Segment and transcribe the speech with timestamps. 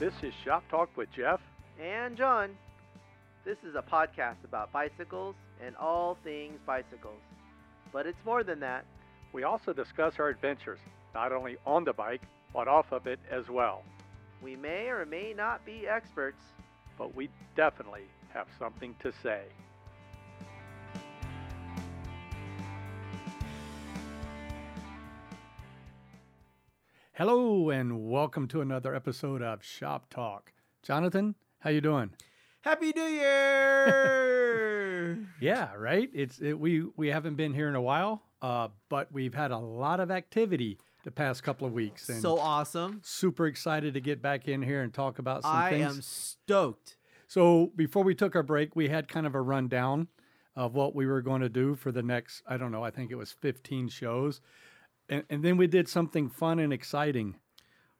[0.00, 1.40] This is Shop Talk with Jeff.
[1.78, 2.56] and John.
[3.44, 7.20] This is a podcast about bicycles and all things bicycles.
[7.92, 8.86] But it's more than that.
[9.34, 10.78] We also discuss our adventures,
[11.14, 12.22] not only on the bike,
[12.54, 13.82] but off of it as well.
[14.42, 16.40] We may or may not be experts.
[16.96, 19.42] But we definitely have something to say.
[27.20, 30.54] Hello and welcome to another episode of Shop Talk.
[30.82, 32.12] Jonathan, how you doing?
[32.62, 34.38] Happy New Year!
[35.38, 36.08] Yeah, right.
[36.14, 39.58] It's it, we we haven't been here in a while, uh, but we've had a
[39.58, 43.02] lot of activity the past couple of weeks, and so awesome.
[43.04, 45.84] super excited to get back in here and talk about some I things.
[45.84, 46.96] I am stoked.
[47.26, 50.08] So before we took our break, we had kind of a rundown
[50.56, 53.10] of what we were going to do for the next, I don't know, I think
[53.10, 54.40] it was 15 shows.
[55.10, 57.34] And, and then we did something fun and exciting.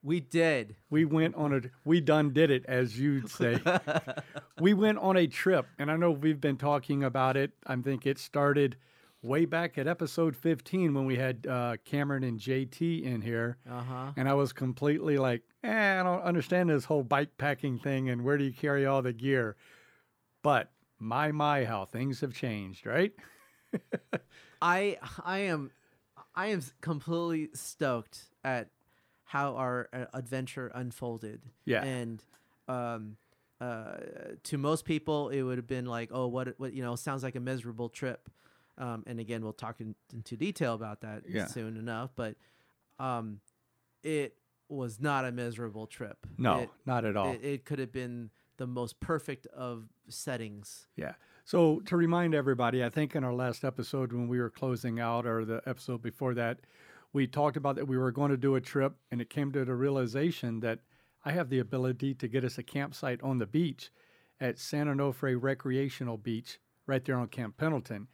[0.02, 0.76] We did.
[0.88, 3.60] We went on a, we done did it, as you'd say.
[4.60, 7.50] we went on a trip, and I know we've been talking about it.
[7.66, 8.76] I think it started
[9.22, 13.58] way back at episode 15 when we had uh, Cameron and JT in here.
[13.70, 14.12] Uh huh.
[14.16, 18.24] And I was completely like, eh, I don't understand this whole bike packing thing and
[18.24, 19.56] where do you carry all the gear?
[20.42, 23.12] But my, my, how things have changed, right?
[24.62, 25.70] I I am
[26.40, 28.70] I am completely stoked at
[29.24, 31.40] how our uh, adventure unfolded.
[31.66, 31.82] Yeah.
[31.84, 32.24] And
[32.68, 33.16] um
[33.60, 33.96] uh
[34.44, 37.36] to most people it would have been like, "Oh, what what you know, sounds like
[37.36, 38.30] a miserable trip."
[38.78, 41.46] Um and again, we'll talk in, into detail about that Yeah.
[41.46, 42.36] soon enough, but
[42.98, 43.40] um
[44.02, 44.36] it
[44.68, 46.26] was not a miserable trip.
[46.38, 47.32] No, It, not at all.
[47.34, 50.86] it, it could have been the most perfect of settings.
[50.96, 51.14] yeah.
[51.50, 55.26] So to remind everybody, I think in our last episode when we were closing out,
[55.26, 56.60] or the episode before that,
[57.12, 59.64] we talked about that we were going to do a trip, and it came to
[59.64, 60.78] the realization that
[61.24, 63.90] I have the ability to get us a campsite on the beach
[64.40, 68.06] at San Onofre Recreational Beach, right there on Camp Pendleton.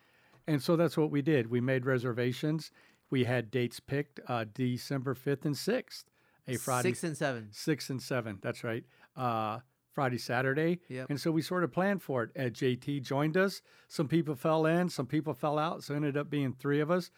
[0.46, 1.50] And so that's what we did.
[1.50, 2.70] We made reservations.
[3.10, 6.04] We had dates picked uh, December 5th and 6th,
[6.48, 7.50] a Friday, Six and seven.
[7.52, 8.40] 6th and 7th.
[8.40, 8.84] That's right.
[9.14, 9.58] Uh,
[9.96, 10.78] Friday, Saturday.
[10.90, 11.06] Yep.
[11.08, 12.30] And so we sort of planned for it.
[12.38, 13.62] Uh, JT joined us.
[13.88, 15.82] Some people fell in, some people fell out.
[15.82, 17.10] So it ended up being three of us.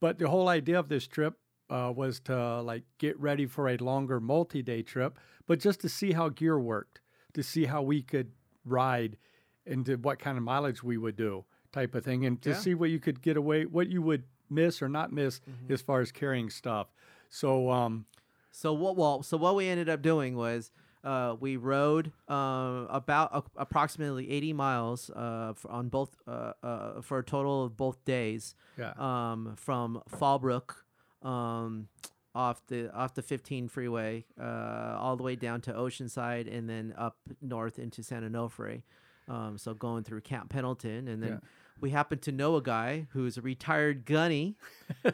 [0.00, 1.34] But the whole idea of this trip
[1.68, 6.12] uh, was to like get ready for a longer multi-day trip, but just to see
[6.12, 7.00] how gear worked,
[7.34, 8.30] to see how we could
[8.64, 9.18] ride,
[9.66, 12.56] and to what kind of mileage we would do, type of thing, and to Yeah.
[12.56, 15.70] see what you could get away, what you would miss or not miss Mm-hmm.
[15.72, 16.86] as far as carrying stuff.
[17.28, 18.06] So um,
[18.52, 18.96] So what?
[18.96, 20.70] Well, so what we ended up doing was
[21.06, 27.24] uh, we rode uh, about approximately 80 miles uh, on both uh, uh, for a
[27.24, 30.74] total of both days yeah, um, from Fallbrook
[31.22, 31.88] um,
[32.34, 36.92] off the off the 15 freeway uh, all the way down to Oceanside and then
[36.98, 38.82] up north into San Onofre.
[39.28, 41.38] Um, so going through Camp Pendleton and then Yeah.
[41.80, 44.56] we happened to know a guy who's a retired gunny.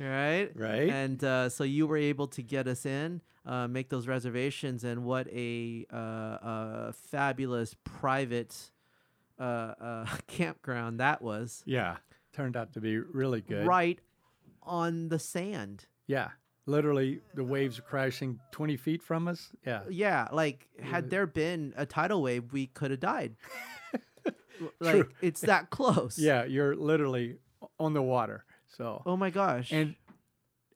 [0.00, 0.50] right?
[0.54, 0.88] right.
[0.90, 5.04] And uh, so you were able to get us in, uh, make those reservations, and
[5.04, 8.54] what a, uh, uh fabulous private
[9.38, 11.96] uh, uh, campground that was, yeah,
[12.32, 13.66] turned out to be really good.
[13.66, 13.98] right
[14.62, 15.86] on the sand.
[16.06, 16.28] Yeah,
[16.66, 19.50] literally the waves crashing 20 feet from us.
[19.66, 23.36] Yeah, Yeah, like had there been a tidal wave, we could have died.
[24.80, 26.18] Like it's that close.
[26.18, 27.36] yeah, you're literally
[27.78, 28.44] on the water.
[28.76, 29.70] So Oh my gosh.
[29.72, 29.94] and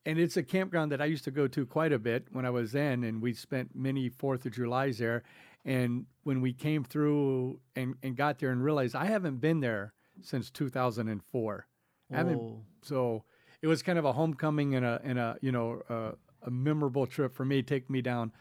[0.04, 2.50] and it's a campground that I used to go to quite a bit when I
[2.50, 5.22] was in, and we spent many Fourth of July's there.
[5.64, 9.92] And when we came through and, and got there and realized I haven't been there
[10.20, 11.66] since 2004.
[12.12, 12.40] I haven't,
[12.82, 13.24] so
[13.62, 16.12] it was kind of a homecoming and a and a you know uh,
[16.42, 17.62] a memorable trip for me.
[17.62, 18.32] Take me down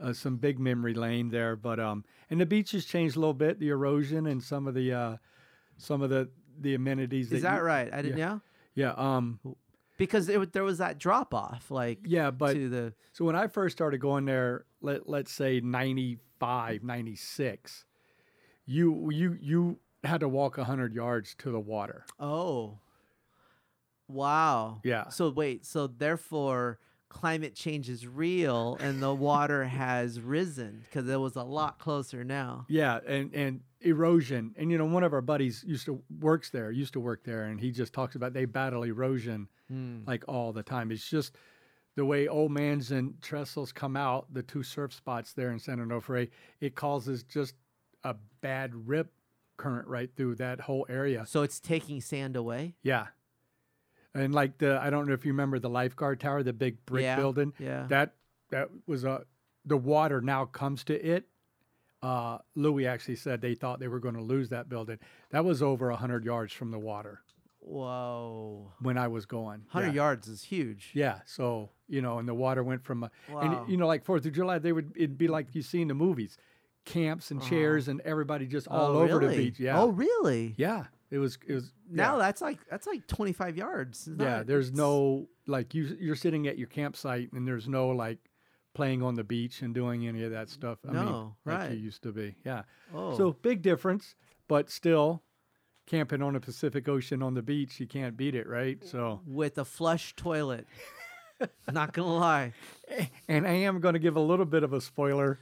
[0.00, 3.60] uh, some big memory lane there, but um and the beaches changed a little bit,
[3.60, 5.16] the erosion and some of the uh,
[5.76, 7.30] some of the the amenities.
[7.30, 7.92] Is that you- right?
[7.92, 8.40] I didn't know
[8.74, 8.94] Yeah.
[8.96, 9.38] Um.
[10.00, 13.48] Because it, there was that drop off, like Yeah, but to the So when I
[13.48, 17.84] first started going there, let let's say 95, 96,
[18.64, 22.06] you you you had to walk 100 yards to the water.
[22.18, 22.78] Oh.
[24.08, 24.80] Wow.
[24.84, 25.10] Yeah.
[25.10, 26.78] So wait, so therefore
[27.10, 32.24] climate change is real and the water has risen because it was a lot closer
[32.24, 32.64] now.
[32.68, 34.54] Yeah, and and erosion.
[34.58, 37.44] And you know, one of our buddies used to works there, used to work there,
[37.44, 40.00] and he just talks about they battle erosion Hmm.
[40.06, 40.90] like all the time.
[40.90, 41.36] It's just
[41.94, 45.78] the way Old Man's and Trestles come out, the two surf spots there in San
[45.78, 46.28] Onofre,
[46.60, 47.54] it causes just
[48.04, 49.12] a bad rip
[49.56, 51.24] current right through that whole area.
[51.26, 52.74] So it's taking sand away?
[52.82, 53.08] Yeah.
[54.14, 57.02] And like the I don't know if you remember the lifeguard tower, the big brick
[57.04, 57.52] Yeah, building.
[57.58, 57.86] yeah.
[57.88, 58.14] That
[58.50, 59.24] that was a
[59.64, 61.26] the water now comes to it.
[62.02, 64.98] Uh, Louis actually said they thought they were going to lose that building.
[65.30, 67.20] That was over hundred yards from the water
[67.60, 68.72] Whoa.
[68.80, 69.60] when I was going.
[69.70, 69.92] 100 yeah.
[69.92, 70.90] yards is huge.
[70.94, 73.40] Yeah, so you know, and the water went from, a, Wow.
[73.40, 75.88] and you know, like Fourth of July, they would it'd be like you see in
[75.88, 76.38] the movies,
[76.84, 79.36] camps and chairs and everybody just all oh, over really?
[79.36, 79.60] the beach.
[79.60, 80.54] Yeah, Oh, really?
[80.56, 82.24] yeah, it was it was Now yeah.
[82.26, 84.08] that's like that's like 25 yards.
[84.18, 84.42] Yeah.
[84.42, 88.18] There's no like you you're sitting at your campsite and there's no like
[88.74, 90.78] playing on the beach and doing any of that stuff.
[90.88, 91.70] I mean, No, like right.
[91.72, 92.36] you used to be.
[92.44, 92.62] Yeah.
[92.94, 93.16] Oh.
[93.16, 94.14] So big difference,
[94.48, 95.22] but still,
[95.86, 98.78] camping on the Pacific Ocean on the beach, you can't beat it, right?
[98.84, 99.20] So.
[99.26, 100.66] with a flush toilet.
[101.72, 102.52] not gonna lie.
[103.28, 105.38] And I am going to give a little bit of a spoiler.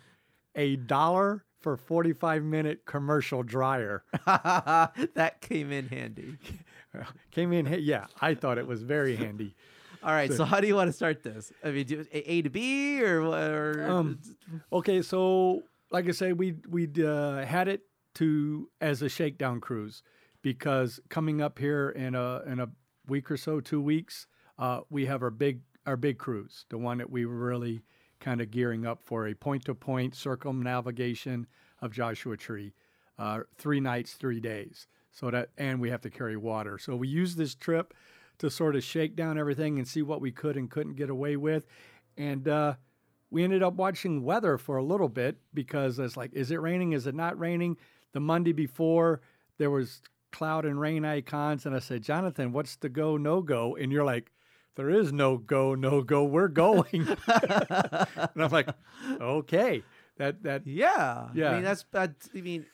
[0.54, 4.04] A dollar for 45 minute commercial dryer.
[4.26, 6.36] that came in handy.
[7.30, 9.54] Came in, yeah, I thought it was very handy.
[10.02, 11.52] All right, so how do you want to start this?
[11.64, 13.22] I mean, do A, a to B or?
[13.22, 14.18] Or, Um,
[14.72, 17.82] Okay, so like I said, we we uh, had it
[18.14, 20.02] to as a shakedown cruise
[20.42, 22.68] because coming up here in a in a
[23.08, 24.26] week or so, two weeks,
[24.58, 27.82] uh, we have our big our big cruise, the one that we were really
[28.20, 31.46] kind of gearing up for a point to point circumnavigation
[31.80, 32.74] of Joshua Tree,
[33.18, 34.86] uh, three nights, three days.
[35.12, 36.78] So that and we have to carry water.
[36.78, 37.94] So we use this trip
[38.38, 41.36] to sort of shake down everything and see what we could and couldn't get away
[41.36, 41.66] with,
[42.16, 42.48] and.
[42.48, 42.74] Uh,
[43.30, 46.92] we ended up watching weather for a little bit because it's like, is it raining?
[46.92, 47.76] Is it not raining?
[48.12, 49.20] The Monday before,
[49.58, 50.00] there was
[50.32, 53.76] cloud and rain icons, and I said, Jonathan, what's the go no go?
[53.76, 54.30] And you're like,
[54.76, 56.24] there is no go no go.
[56.24, 56.86] We're going.
[57.26, 58.06] and
[58.36, 58.68] I'm like,
[59.20, 59.82] okay,
[60.18, 61.50] that that yeah, Yeah.
[61.50, 62.30] I mean, that's that's.
[62.34, 62.64] I mean,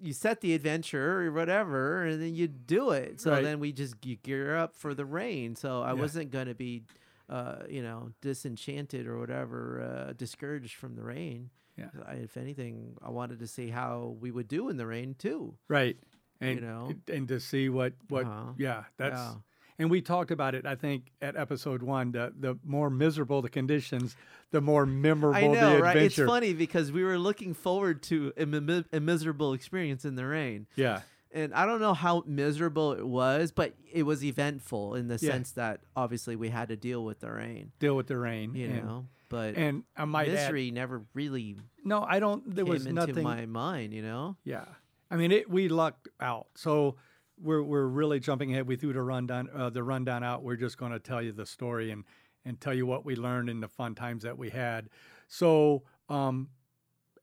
[0.00, 3.20] you set the adventure or whatever, and then you do it.
[3.20, 3.42] So Right.
[3.42, 5.56] then we just ge- gear up for the rain.
[5.56, 6.00] So I Yeah.
[6.00, 6.84] wasn't gonna be,
[7.28, 11.50] uh, you know, disenchanted or whatever, uh, discouraged from the rain.
[11.76, 11.90] Yeah.
[12.06, 15.56] I, if anything, I wanted to see how we would do in the rain too.
[15.68, 15.96] right,
[16.40, 16.92] and you know?
[17.08, 18.52] and to see what what Uh-huh.
[18.58, 19.16] yeah that's.
[19.16, 19.34] Yeah.
[19.78, 22.12] And we talked about it, I think, at episode one.
[22.12, 24.14] The, the more miserable the conditions,
[24.52, 25.96] the more memorable I know, the right?
[25.96, 30.26] It's funny because we were looking forward to a, mi- a miserable experience in the
[30.26, 30.66] rain.
[30.76, 31.00] Yeah,
[31.32, 35.30] And I don't know how miserable it was, but it was eventful in the Yeah.
[35.32, 38.54] sense that obviously we had to deal with the rain, deal with the rain.
[38.54, 39.06] you and, know.
[39.28, 42.54] But And I might add, misery never really no, I don't.
[42.54, 43.24] There came was into nothing.
[43.24, 44.36] my mind, you know.
[44.44, 44.66] Yeah,
[45.10, 45.50] I mean, it.
[45.50, 46.46] We lucked out.
[46.54, 46.94] So
[47.40, 48.66] we're we're really jumping ahead.
[48.66, 50.42] We threw the rundown uh, the rundown out.
[50.42, 52.04] We're just going to tell you the story and
[52.44, 54.90] and tell you what we learned and the fun times that we had.
[55.28, 56.48] So, um,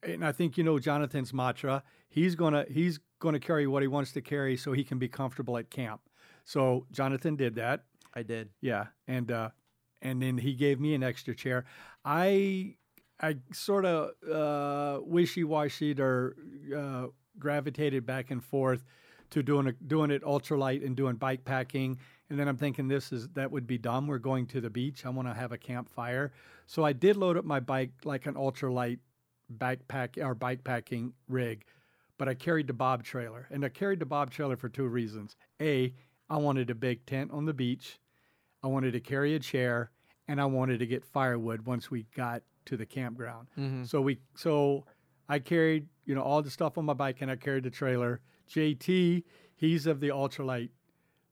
[0.03, 1.83] and I think you know Jonathan's mantra.
[2.09, 5.57] He's gonna he's gonna carry what he wants to carry so he can be comfortable
[5.57, 6.01] at camp.
[6.43, 7.85] So Jonathan did that.
[8.13, 8.49] I did.
[8.59, 9.49] Yeah, and uh,
[10.01, 11.65] and then he gave me an extra chair.
[12.03, 12.75] I
[13.21, 16.35] I sort of uh, wishy washy or
[16.75, 17.07] uh,
[17.37, 18.83] gravitated back and forth
[19.31, 21.97] to doing a, doing it ultralight and doing bike packing.
[22.29, 24.07] And then I'm thinking this is that would be dumb.
[24.07, 25.05] We're going to the beach.
[25.05, 26.31] I want to have a campfire.
[26.65, 28.99] So I did load up my bike like an ultralight
[29.57, 31.65] backpack or bike packing rig,
[32.17, 33.47] but I carried the bob trailer.
[33.51, 35.35] And I carried the bob trailer for two reasons.
[35.61, 35.93] A,
[36.29, 37.99] I wanted a big tent on the beach.
[38.63, 39.91] I wanted to carry a chair
[40.27, 43.47] and I wanted to get firewood once we got to the campground.
[43.57, 43.83] Mm-hmm.
[43.85, 44.85] So we so
[45.29, 48.21] I carried, you know, all the stuff on my bike and I carried the trailer.
[48.49, 49.23] JT,
[49.55, 50.69] he's of the ultralight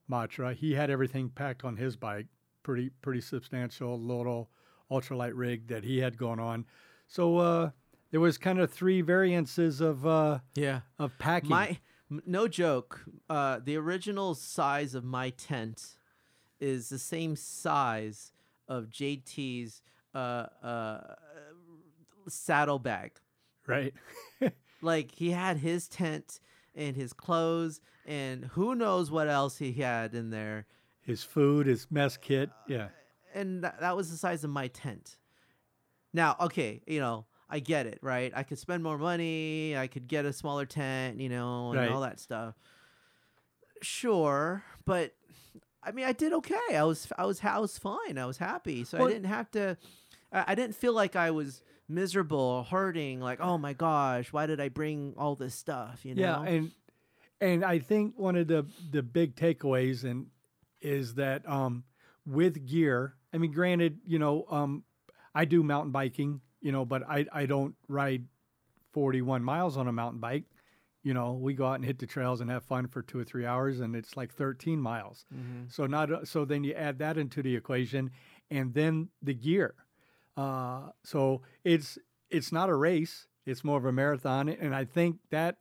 [0.08, 0.54] mantra.
[0.54, 2.28] He had everything packed on his bike.
[2.64, 4.50] Pretty pretty substantial little
[4.92, 6.66] ultralight rig that he had going on.
[7.08, 7.70] So uh
[8.12, 10.82] there was kind of three variances of uh Yeah.
[10.98, 11.50] of packing.
[11.50, 11.80] My
[12.26, 13.06] no joke.
[13.30, 15.96] Uh, the original size of my tent
[16.60, 18.34] is the same size
[18.68, 19.84] of JT's
[20.16, 21.16] uh, uh,
[22.28, 23.12] saddlebag.
[23.70, 23.94] Right?
[24.82, 26.40] Like he had his tent
[26.74, 30.68] and his clothes and who knows what else he had in there,
[31.02, 32.50] his food, his mess kit.
[32.68, 32.88] Yeah.
[33.36, 35.18] and that, that was the size of my tent.
[36.14, 37.26] Now, okay, you know.
[37.52, 38.32] I get it, right?
[38.36, 39.76] I could spend more money.
[39.76, 41.90] I could get a smaller tent, you know, and Right.
[41.92, 42.54] all that stuff.
[43.82, 45.14] Sure, but
[45.82, 46.76] I mean, I did okay.
[46.76, 48.18] I was, I was, I was fine.
[48.18, 49.78] I was happy, so Well- I didn't have to.
[50.32, 53.20] I didn't feel like I was miserable, hurting.
[53.20, 56.06] Like, oh my gosh, why did I bring all this stuff?
[56.06, 56.22] You know?
[56.22, 56.72] Yeah, and
[57.42, 60.28] and I think one of the the big takeaways and
[60.82, 61.84] is that um,
[62.26, 63.16] with gear.
[63.34, 64.84] I mean, granted, you know, um,
[65.36, 68.26] I do mountain biking, you know, but I I don't ride
[68.94, 70.46] 41 miles on a mountain bike.
[71.04, 73.24] You know, we go out and hit the trails and have fun for two or
[73.24, 75.26] three hours, and it's like 13 miles.
[75.34, 75.72] Mhm.
[75.72, 78.12] So not so then you add that into the equation,
[78.52, 79.76] and then the gear.
[80.38, 81.98] Uh, so it's
[82.30, 84.50] it's not a race; it's more of a marathon.
[84.50, 85.58] And I think that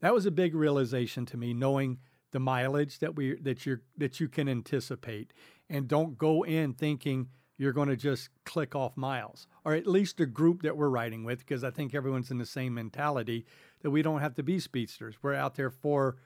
[0.00, 1.98] that was a big realization to me, knowing
[2.32, 5.32] the mileage that we that you that you can anticipate,
[5.68, 10.18] and don't go in thinking you're going to just click off miles, or at least
[10.18, 13.44] the group that we're riding with, because I think everyone's in the same mentality
[13.82, 15.16] that we don't have to be speedsters.
[15.20, 16.16] We're out there for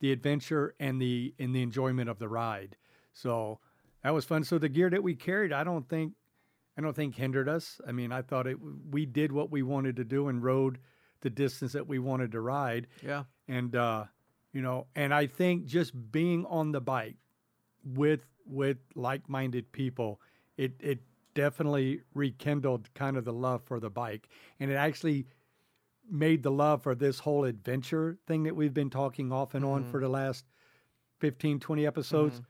[0.00, 2.76] the adventure and the and the enjoyment of the ride.
[3.12, 3.58] So
[4.02, 4.44] that was fun.
[4.44, 6.12] So the gear that we carried, I don't think
[6.76, 7.80] I don't think hindered us.
[7.86, 8.58] I mean, I thought it
[8.90, 10.78] we did what we wanted to do and rode
[11.20, 12.86] the distance that we wanted to ride.
[13.02, 13.24] Yeah.
[13.48, 14.04] And uh,
[14.52, 17.16] you know, and I think just being on the bike
[17.84, 20.20] with with like-minded people,
[20.56, 21.00] it it
[21.34, 24.28] definitely rekindled kind of the love for the bike.
[24.60, 25.26] And it actually
[26.10, 29.84] made the love for this whole adventure thing that we've been talking off and on
[29.84, 29.90] Mhm.
[29.90, 30.44] for the last
[31.18, 32.44] 15 20 episodes Mhm.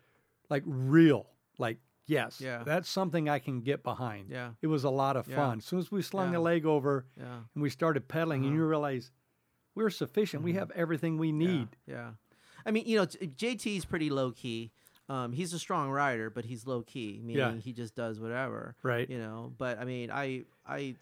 [0.51, 1.27] like real
[1.59, 2.63] like yes Yeah.
[2.65, 4.51] that's something i can get behind Yeah.
[4.63, 6.39] it was a lot of fun as soon as we slung Yeah.
[6.39, 7.41] a leg over Yeah.
[7.55, 8.63] and we started pedaling and Uh-huh.
[8.63, 9.13] you realize
[9.75, 10.59] we're sufficient we Mhm.
[10.59, 12.13] have everything we need Yeah.
[12.65, 14.73] I mean, you know, JT's pretty low key.
[15.09, 18.75] Um, he's a strong rider, but he's low key, meaning he just does whatever.
[18.83, 20.97] right You know, but I mean, I I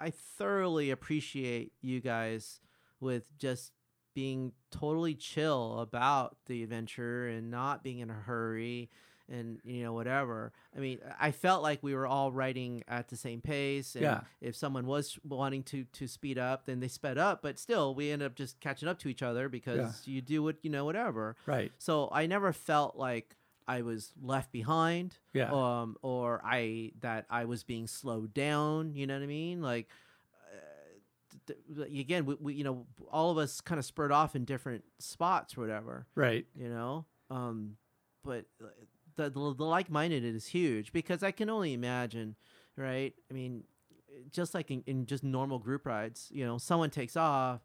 [0.00, 2.60] I thoroughly appreciate you guys
[2.98, 3.72] with just
[4.12, 8.90] being totally chill about the adventure and not being in a hurry
[9.30, 10.52] and you know whatever.
[10.76, 14.20] I mean i felt like we were all riding at the same pace and Yeah.
[14.40, 18.10] if someone was wanting to to speed up then they sped up but still we
[18.10, 21.36] ended up just catching up to each other because you do what you know whatever.
[21.46, 21.72] Right.
[21.78, 25.50] So i never felt like i was left behind yeah.
[25.52, 29.62] um or i that i was being slowed down you know what i mean?
[29.62, 29.88] Like
[30.52, 34.36] uh, th- th- again we, we you know all of us kind of spurred off
[34.36, 36.46] in different spots or whatever right.
[36.54, 37.06] you know?
[37.30, 37.76] Um
[38.22, 38.44] but
[39.16, 42.36] the, the, the like-minded is huge because i can only imagine
[42.76, 43.14] right?
[43.30, 43.64] I mean
[44.30, 47.60] just like in, in just normal group rides you know someone takes off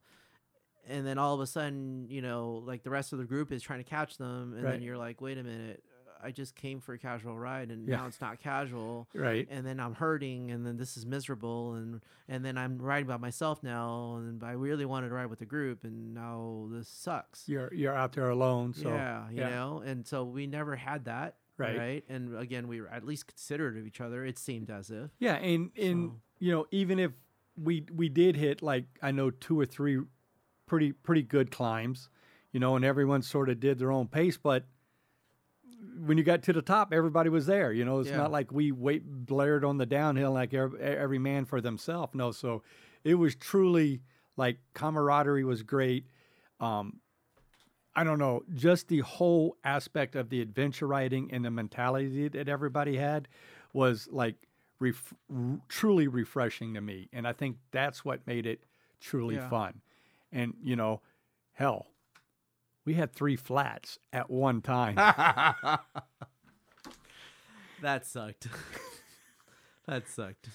[0.87, 3.61] and then all of a sudden you know like the rest of the group is
[3.61, 4.71] trying to catch them and Right.
[4.73, 5.83] then you're like wait a minute.
[6.21, 7.95] I just came for a casual ride and Yeah.
[7.95, 9.07] now it's not casual.
[9.13, 9.47] Right.
[9.49, 13.17] And then i'm hurting and then this is miserable and and then i'm riding by
[13.17, 17.47] myself now and i really wanted to ride with the group and now this sucks.
[17.47, 19.49] You're you're out there alone so yeah, you yeah.
[19.49, 21.77] know, and so we never had that, Right.
[21.77, 22.03] right?
[22.09, 24.25] And again, we were at least considerate of each other.
[24.25, 25.11] It seemed as if.
[25.19, 27.11] yeah and and So- you know even if
[27.61, 29.99] we we did hit like i know two or three
[30.65, 32.07] pretty pretty good climbs
[32.53, 34.63] you know and everyone sort of did their own pace but
[36.05, 38.17] when you got to the top everybody was there you know it's Yeah.
[38.17, 42.31] not like we wait blared on the downhill like every, every man for themselves no
[42.31, 42.63] so
[43.03, 44.01] it was truly
[44.37, 46.05] like camaraderie was great
[46.61, 47.01] um
[47.95, 52.47] i don't know just the whole aspect of the adventure writing and the mentality that
[52.47, 53.27] everybody had
[53.73, 54.35] was like
[54.79, 55.13] ref-
[55.67, 58.63] truly refreshing to me and i think that's what made it
[58.99, 59.49] truly Yeah.
[59.49, 59.81] fun
[60.31, 61.01] and you know
[61.53, 61.87] hell
[62.85, 64.95] we had three flats at one time
[67.81, 68.47] that sucked.
[69.87, 70.49] that sucked.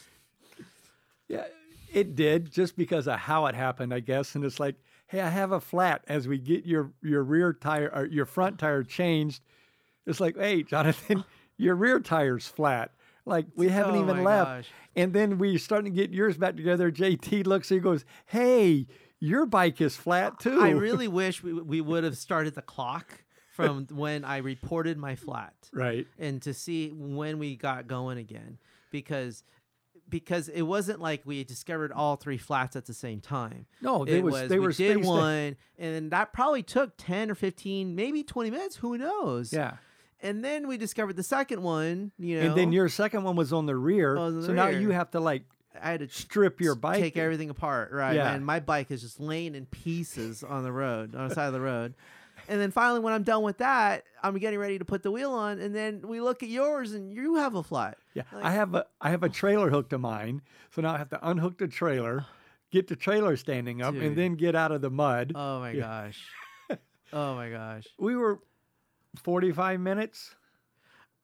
[1.28, 1.44] Yeah,
[1.92, 4.34] it did just because of how it happened, I guess.
[4.34, 4.76] And it's like,
[5.14, 6.04] hey, I have a flat.
[6.09, 9.42] As we get your your rear tire or your front tire changed,
[10.06, 11.25] it's like, hey, Jonathan,
[11.56, 12.90] your rear tire's flat.
[13.25, 14.49] Like we haven't Oh even left.
[14.50, 14.68] gosh.
[14.97, 16.90] And then we starting to get yours back together.
[16.90, 18.87] JT looks, he goes, hey,
[19.18, 20.61] your bike is flat too.
[20.61, 25.14] I really wish we we would have started the clock from when I reported my
[25.14, 26.09] flat right.
[26.18, 28.59] and to see when we got going again
[28.90, 29.44] because
[30.08, 33.66] because it wasn't like we had discovered all three flats at the same time.
[33.80, 37.30] No, they it was, was they we were did one and that probably took 10
[37.30, 39.76] or 15 maybe 20 minutes who knows Yeah.
[40.23, 43.52] and then we discovered the second one you know And then your second one was
[43.52, 44.16] on the rear.
[44.16, 45.42] On the so now you have to like
[45.82, 47.00] i had to strip your bike.
[47.00, 48.32] take everything apart right Yeah.
[48.32, 51.52] and my bike is just laying in pieces on the road on the side of
[51.52, 51.94] the road
[52.48, 55.32] and then finally when i'm done with that i'm getting ready to put the wheel
[55.32, 57.96] on and then we look at yours and you have a flat.
[58.14, 60.98] Yeah, Like- I have a I have a trailer hooked to mine, so now I
[60.98, 62.26] have to unhook the trailer,
[62.70, 64.02] get the trailer standing up, Dude.
[64.04, 65.32] and then get out of the mud.
[65.34, 65.80] oh my Yeah.
[65.80, 66.28] gosh.
[67.12, 67.84] Oh my gosh.
[67.98, 68.40] We were
[69.16, 70.34] forty five minutes.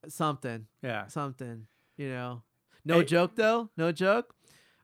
[0.08, 0.66] something.
[0.82, 2.42] Yeah, something you know.
[2.84, 3.70] No Hey- joke though?
[3.76, 4.34] No joke?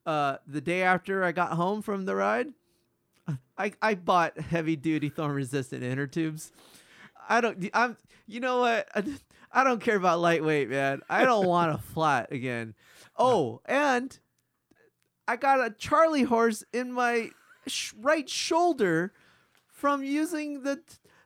[0.05, 2.49] Uh the day after i got home from the ride
[3.59, 6.53] i i bought heavy duty thorn resistant inner tubes.
[7.29, 8.89] I don't i'm you know what?
[8.95, 9.05] I,
[9.53, 11.01] I don't care about lightweight man.
[11.09, 12.75] I don't want a flat again.
[13.17, 14.19] Oh and
[15.29, 17.31] i got a charlie horse in my
[17.67, 19.13] sh- right shoulder
[19.67, 20.81] from using the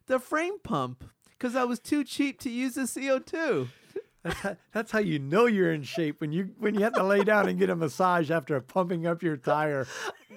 [0.06, 3.68] the frame pump because i was too cheap to use the co2
[4.22, 7.02] That's how, that's how you know you're in shape when you when you have to
[7.02, 9.86] lay down and get a massage after pumping up your tire.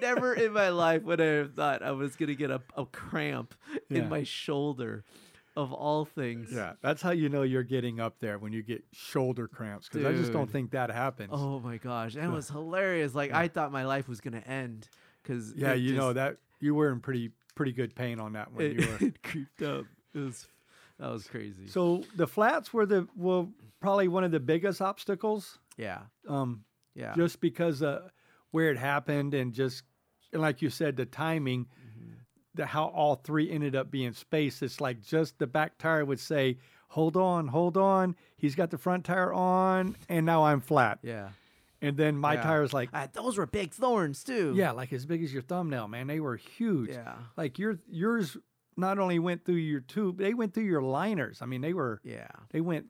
[0.02, 3.54] Never in my life would I have thought I was gonna get a, a cramp
[3.90, 4.00] Yeah.
[4.00, 5.04] in my shoulder,
[5.56, 6.52] of all things.
[6.52, 10.06] Yeah, that's how you know you're getting up there when you get shoulder cramps because
[10.06, 11.30] I just don't think that happens.
[11.34, 13.14] Oh my gosh, that was hilarious.
[13.14, 14.90] Like I thought my life was gonna end
[15.22, 18.64] because yeah, you know that you were in pretty pretty good pain on that one.
[18.64, 18.98] it, You were.
[19.08, 19.86] it creeped up.
[20.14, 20.48] It was
[21.00, 21.68] that was crazy.
[21.68, 23.46] So the flats were the were
[23.80, 26.64] probably one of the biggest obstacles, yeah, um,
[26.96, 28.10] yeah, just because uh,
[28.54, 29.84] where it happened and just
[30.32, 32.12] and like you said, the timing, Mm-hmm.
[32.56, 34.64] the how all three ended up being spaced.
[34.64, 36.58] It's like just the back tire would say,
[36.90, 41.00] "Hold on, hold on." He's got the front tire on, and now I'm flat.
[41.04, 41.30] yeah.
[41.82, 42.44] And then my Yeah.
[42.44, 44.54] tire's like, Ah, those were big thorns too.
[44.56, 46.08] yeah, like as big as your thumbnail, man.
[46.08, 46.92] They were huge.
[46.92, 48.38] yeah, Like your yours
[48.78, 51.42] not only went through your tube, they went through your liners.
[51.42, 52.30] I mean, they were yeah.
[52.52, 52.86] they went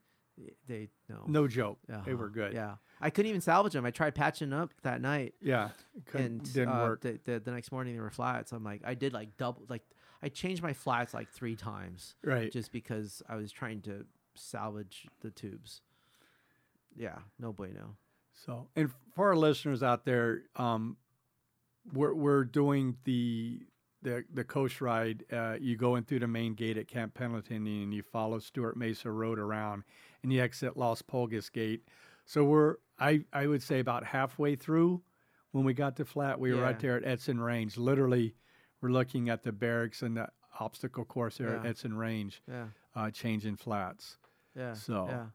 [0.68, 1.80] They no, no joke.
[1.88, 2.16] They Uh-huh.
[2.18, 2.54] were good.
[2.54, 3.86] Yeah, I couldn't even salvage them.
[3.86, 5.70] I tried patching up that night, Yeah.
[5.96, 7.02] it and didn't uh, work.
[7.02, 8.48] The, the the next morning they were flat.
[8.50, 9.84] So I'm like, I did like double, like
[10.22, 12.52] I changed my flats like three times right.
[12.52, 15.82] just because I was trying to salvage the tubes.
[16.96, 17.98] Yeah, no bueno.
[18.46, 20.98] So, and for our listeners out there, um,
[21.92, 23.62] we're we're doing the
[24.02, 25.26] the the coast ride.
[25.32, 28.78] Uh, you go in through the main gate at Camp Pendleton, and you follow Stuart
[28.78, 29.84] Mesa Road around,
[30.22, 31.88] and you exit Las Pulgas Gate.
[32.26, 35.02] So we're I I would say about halfway through
[35.52, 36.40] when we got to flat.
[36.40, 37.76] We were right there at Edson Range.
[37.78, 38.36] Literally,
[38.82, 41.70] we're looking at the barracks and the obstacle course there at Yeah.
[41.70, 44.18] Edson Range, Yeah, uh, changing flats.
[44.56, 44.74] yeah.
[44.74, 45.26] So, yeah.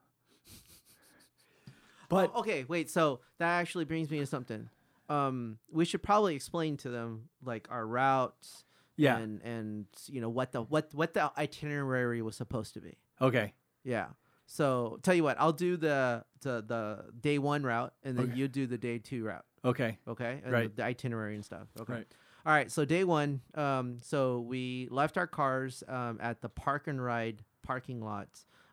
[2.08, 2.88] But Oh, okay, wait.
[2.90, 4.70] So that actually brings me to something.
[5.10, 8.64] Um, we should probably explain to them like our routes.
[8.96, 12.98] yeah, And and you know what the what what the itinerary was supposed to be.
[13.20, 13.52] okay,
[13.84, 14.08] Yeah.
[14.50, 18.34] So tell you what, I'll do the the, the day one route, and then Okay.
[18.38, 19.44] you do the day two route.
[19.64, 20.40] okay, Okay.
[20.42, 20.70] And Right.
[20.74, 21.68] The, the itinerary and stuff.
[21.78, 21.92] Okay.
[21.92, 22.06] Right.
[22.46, 22.70] All right.
[22.72, 23.42] So day one.
[23.54, 23.98] Um.
[24.02, 28.28] So we left our cars um at the park and ride parking lot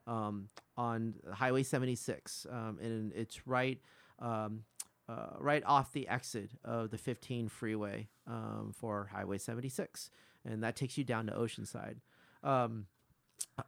[0.07, 2.47] um on Highway 76.
[2.49, 2.79] Um.
[2.81, 3.79] And it's right
[4.19, 4.63] um.
[5.07, 10.09] Uh, right off the exit of the 15 freeway um, for Highway 76,
[10.43, 11.97] and that takes you down to Oceanside.
[12.43, 12.87] Um,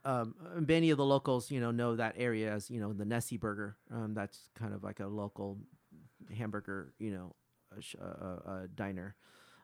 [0.04, 0.34] um,
[0.66, 3.76] many of the locals, you know, know that area as you know the Nessie Burger.
[3.92, 5.58] Um, that's kind of like a local
[6.36, 7.34] hamburger, you know,
[8.00, 9.14] a, a, a, diner.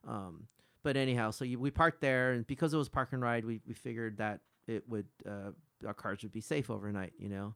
[0.07, 0.49] Um,
[0.83, 3.61] but anyhow, so you, we parked there, and because it was park and ride, we,
[3.67, 5.51] we figured that it would uh,
[5.87, 7.55] our cars would be safe overnight, you know.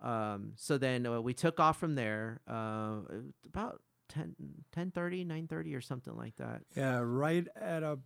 [0.00, 2.98] Um, so then uh, we took off from there uh,
[3.46, 4.36] about 10,
[4.76, 6.62] 10.30, 9.30 or something like that.
[6.76, 7.98] Yeah, right at a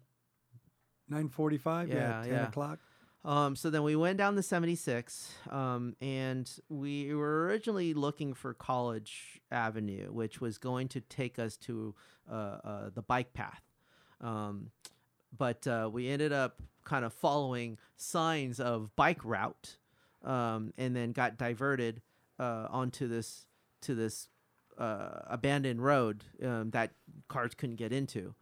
[1.09, 1.88] nine forty-five.
[1.88, 2.48] Yeah, Yeah, ten yeah.
[2.48, 2.79] o'clock.
[3.25, 8.53] Um, so then we went down the 76, um, and we were originally looking for
[8.53, 11.95] College Avenue, which was going to take us to
[12.31, 13.63] uh, uh, the bike path.
[14.21, 14.71] Um,
[15.37, 19.77] but uh, we ended up kind of following signs of bike route,
[20.25, 22.03] um, and then got diverted
[22.41, 23.47] uh, onto this
[23.83, 24.29] to this
[24.79, 26.93] uh, abandoned road um, that
[27.29, 28.35] cars couldn't get into.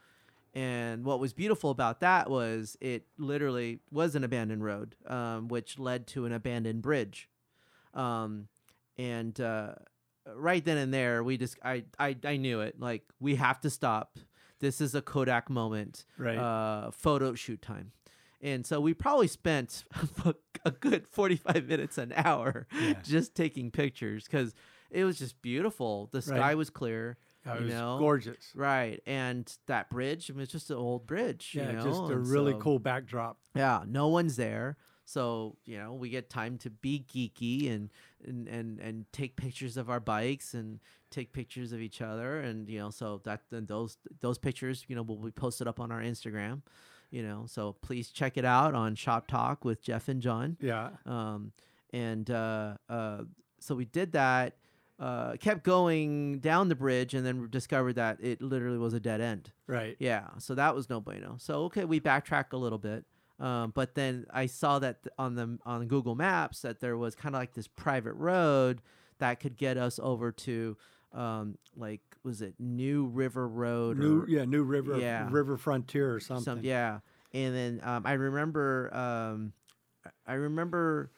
[0.54, 5.78] And what was beautiful about that was it literally was an abandoned road, um, which
[5.78, 7.28] led to an abandoned bridge.
[7.94, 8.48] Um,
[8.98, 9.74] and uh,
[10.34, 12.80] right then and there, we just I, I I knew it.
[12.80, 14.18] Like we have to stop.
[14.58, 16.04] This is a Kodak moment.
[16.18, 16.36] Right.
[16.36, 17.92] Uh, photo shoot time.
[18.42, 19.84] And so we probably spent
[20.64, 22.94] a good 45 minutes an hour Yeah.
[23.02, 24.54] just taking pictures because
[24.90, 26.08] it was just beautiful.
[26.10, 26.56] The sky Right.
[26.56, 27.18] was clear.
[27.46, 27.98] Yeah, it you was know?
[27.98, 28.53] gorgeous.
[28.55, 31.53] Right, and that bridge, I mean, it's just an old bridge.
[31.55, 31.85] Yeah, you know?
[31.85, 33.38] just a and really so- cool backdrop.
[33.55, 37.90] Yeah, no one's there, so you know we get time to be geeky and
[38.24, 42.68] and and and take pictures of our bikes and take pictures of each other, and
[42.68, 45.90] you know, so that then those those pictures, you know, will be posted up on
[45.90, 46.62] our Instagram.
[47.11, 50.57] You know, so please check it out on Shop Talk with Jeff and John.
[50.61, 50.90] Yeah.
[51.05, 51.50] Um,
[51.92, 53.22] and uh, uh,
[53.59, 54.55] so we did that,
[55.00, 59.20] uh, kept going down the bridge, and then discovered that it literally was a dead
[59.20, 59.50] end.
[59.66, 59.96] Right.
[59.98, 61.36] Yeah, so that was no bueno.
[61.38, 63.04] So okay, we backtrack a little bit,
[63.38, 67.14] um, but then I saw that th- on the on Google Maps that there was
[67.14, 68.82] kind of like this private road
[69.18, 70.76] that could get us over to,
[71.12, 73.96] um, like was it New River Road?
[73.98, 75.26] New or, yeah, New River Yeah.
[75.30, 76.44] River Frontier or something.
[76.44, 77.00] some yeah
[77.32, 79.52] and then um, i remember um,
[80.26, 81.10] i remember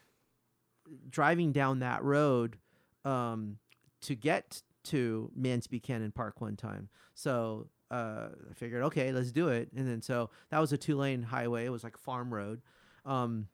[1.08, 2.58] driving down that road
[3.04, 3.56] um,
[4.02, 6.88] to get to Mance Buchanon Park one time.
[7.14, 9.70] So uh, I figured, okay, let's do it.
[9.76, 11.64] And then so that was a two lane highway.
[11.66, 12.62] It was like farm road,
[13.04, 13.48] um,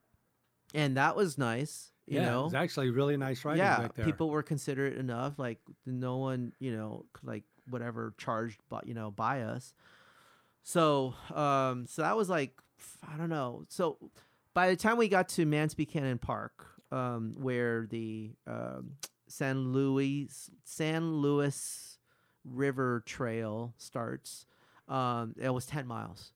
[0.75, 1.93] and that was nice.
[2.07, 4.07] You yeah, know, it's actually really nice riding yeah, back there.
[4.07, 5.39] people were considerate enough.
[5.39, 9.75] Like no one, you know, like whatever charged, but you know, by us.
[10.63, 12.53] So, um, so that was like,
[13.07, 13.65] I don't know.
[13.69, 13.99] So,
[14.55, 18.93] by the time we got to Mance Buchanon Park, um, where the um,
[19.29, 21.99] San Luis San Luis
[22.45, 24.47] River Trail starts,
[24.89, 26.33] um, it was ten miles.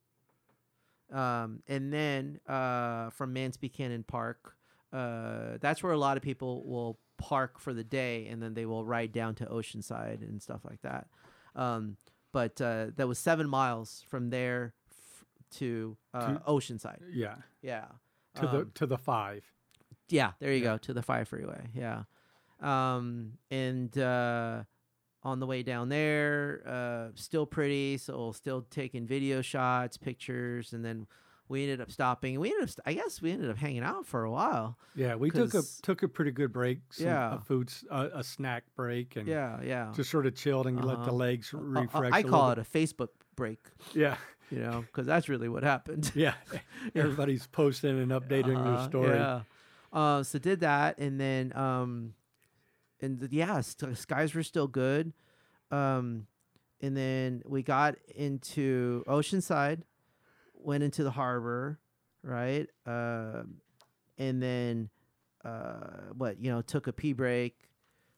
[1.10, 4.56] Um, and then uh, from Mance Buchanon Park,
[4.92, 8.64] uh, that's where a lot of people will park for the day, and then they
[8.66, 11.06] will ride down to Oceanside and stuff like that.
[11.54, 11.96] Um,
[12.32, 15.24] but uh, that was seven miles from there f-
[15.58, 17.00] to, uh, To- Oceanside.
[17.12, 17.86] yeah, Yeah.
[18.36, 19.44] to the Um, to the five.
[20.08, 20.72] yeah, there you Yeah.
[20.72, 21.68] go to the five freeway.
[21.74, 22.04] Yeah,
[22.62, 24.62] um, and uh,
[25.22, 27.98] on the way down there, uh, still pretty.
[27.98, 31.06] So still taking video shots, pictures, and then
[31.48, 32.38] we ended up stopping.
[32.40, 34.78] We ended up, st- I guess, we ended up hanging out for a while.
[34.94, 36.78] Yeah, we took a took a pretty good break.
[36.92, 37.34] Some, Yeah.
[37.34, 39.92] a food, a, a snack break, and Yeah, yeah.
[39.94, 41.12] just sort of chilled and let the Uh-huh.
[41.12, 42.12] legs Uh, uh, refresh.
[42.12, 43.60] I a call little it a Facebook break.
[43.94, 44.16] Yeah,
[44.50, 46.10] You know, because that's really what happened.
[46.14, 46.34] yeah.
[46.94, 49.18] Everybody's posting and updating their Uh-huh, story.
[49.18, 49.42] Yeah.
[49.92, 52.14] Uh, so did that, and then um,
[53.02, 55.12] and the, yeah, st- skies were still good.
[55.70, 56.26] Um,
[56.80, 59.82] and then we got into Oceanside,
[60.54, 61.78] went into the harbor,
[62.22, 62.66] right?
[62.86, 63.56] Um,
[64.18, 64.88] and then
[65.44, 67.68] uh, what you know took a pee break,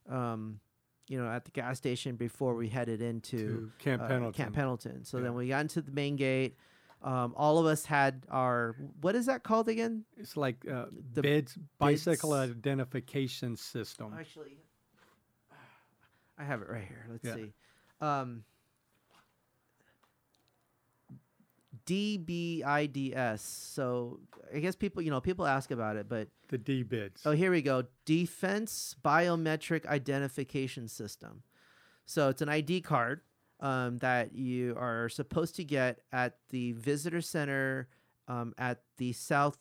[0.09, 0.61] um,
[1.09, 4.42] you know, at the gas station before we headed into To Camp uh, Pendleton.
[4.44, 5.05] Camp Pendleton.
[5.05, 5.25] So Yeah.
[5.25, 6.57] then we got into the main gate.
[7.03, 10.05] Um, all of us had our what is that called again?
[10.16, 14.14] It's like uh, The BIDS, bicycle identification system.
[14.18, 14.57] Actually,
[16.38, 17.07] I have it right here.
[17.11, 17.35] Let's Yeah.
[17.35, 17.53] see.
[18.01, 18.44] Um,
[22.14, 23.38] DBIDS.
[23.40, 24.20] So
[24.55, 27.23] I guess people, you know, people ask about it, but The D bids.
[27.27, 27.85] oh, here we go.
[28.05, 31.42] Defense Biometric Identification System.
[32.07, 33.23] So it's an ID card
[33.61, 37.88] um, that you are supposed to get at the visitor center
[38.29, 39.59] um, at the south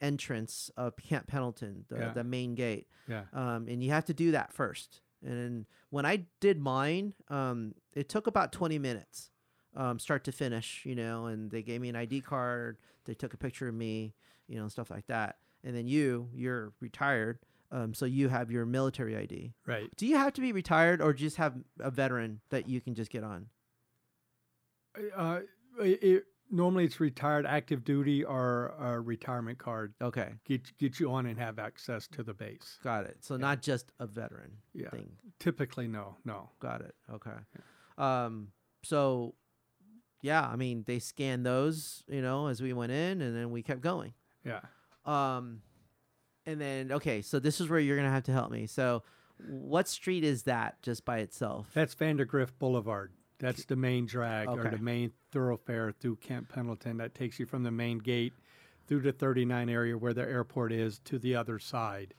[0.00, 2.12] entrance of Camp Pendleton, the, Yeah.
[2.12, 5.00] the main gate yeah, um, and you have to do that first.
[5.24, 9.30] And when I did mine, um, it took about 20 minutes,
[9.74, 12.78] um, start to finish, you know, and they gave me an ID card.
[13.04, 14.14] They took a picture of me,
[14.46, 15.36] you know, and stuff like that.
[15.64, 17.38] And then you, you're retired.
[17.70, 19.52] Um, so you have your military ID.
[19.66, 19.94] right.
[19.96, 23.10] Do you have to be retired or just have a veteran that you can just
[23.10, 23.48] get on?
[25.16, 25.40] Uh,
[25.78, 29.94] it, normally it's retired active duty or a retirement card.
[30.00, 30.32] Okay.
[30.44, 32.78] Get get you on and have access to the base.
[32.82, 33.18] Got it.
[33.20, 33.40] So Yeah.
[33.40, 34.90] not just a veteran Yeah.
[34.90, 35.16] thing.
[35.38, 36.50] Typically, no, no.
[36.60, 36.94] Got it.
[37.10, 37.36] Okay.
[37.96, 38.52] Um.
[38.84, 39.34] So,
[40.22, 40.46] yeah.
[40.48, 43.80] I mean, they scanned those, you know, as we went in, and then we kept
[43.80, 44.14] going.
[44.44, 44.60] Yeah.
[45.04, 45.62] Um,
[46.46, 48.66] and then okay, so this is where you're gonna have to help me.
[48.66, 49.02] So,
[49.38, 51.70] what street is that just by itself?
[51.74, 53.12] That's Vandergrift Boulevard.
[53.38, 57.62] That's the main drag or the main thoroughfare through Camp Pendleton that takes you from
[57.62, 58.32] the main gate
[58.86, 62.14] through the 39 area where the airport is to the other side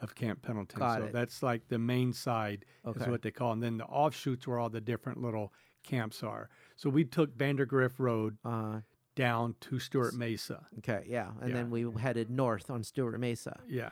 [0.00, 0.78] of Camp Pendleton.
[0.78, 1.12] Got so it.
[1.12, 3.52] that's like the main side is what they call.
[3.52, 6.48] And then the offshoots where all the different little camps are.
[6.76, 8.80] So we took Vandergrift Road Uh,
[9.16, 10.66] down to Stuart Mesa.
[10.78, 11.56] okay, yeah, and Yeah.
[11.56, 13.60] then we headed north on Stuart Mesa.
[13.68, 13.90] Yeah.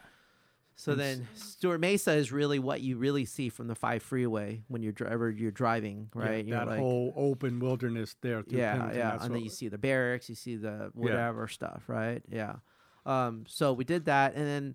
[0.79, 4.81] So then Stuart Mesa is really what you really see from the five freeway when
[4.81, 6.45] you're driver you're driving, Yeah, right?
[6.47, 8.45] You're that like- whole open wilderness there.
[8.45, 11.83] Through yeah, Pendleton, yeah, and then you see the barracks, you see the whatever stuff,
[11.89, 12.23] right?
[12.31, 12.57] Yeah.
[13.05, 14.75] Um, so we did that, and then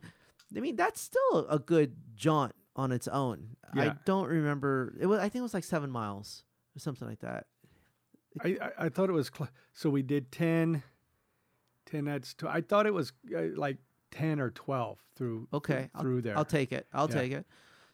[0.58, 3.56] I mean that's still a good jaunt on its own.
[3.74, 5.20] I don't remember it was.
[5.20, 6.44] I think it was like seven miles
[6.76, 7.46] or something like that.
[8.44, 10.84] I, I, I thought it was cl- so we did 10
[11.86, 13.78] 10 that's tw- I thought it was uh, like
[14.14, 16.38] 10 or 12 through Okay, through there.
[16.38, 16.88] I'll take it.
[16.94, 17.16] I'll Yeah.
[17.22, 17.46] take it.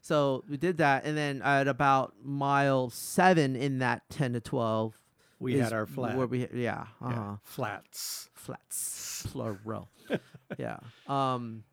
[0.02, 4.98] So we did that, and then at about mile seven in that ten to twelve,
[5.40, 6.16] we had our flat.
[6.16, 8.30] Where we, yeah, uh yeah, flats.
[8.34, 9.26] Flats.
[9.30, 9.90] Plural.
[10.58, 10.78] Yeah
[11.08, 11.64] um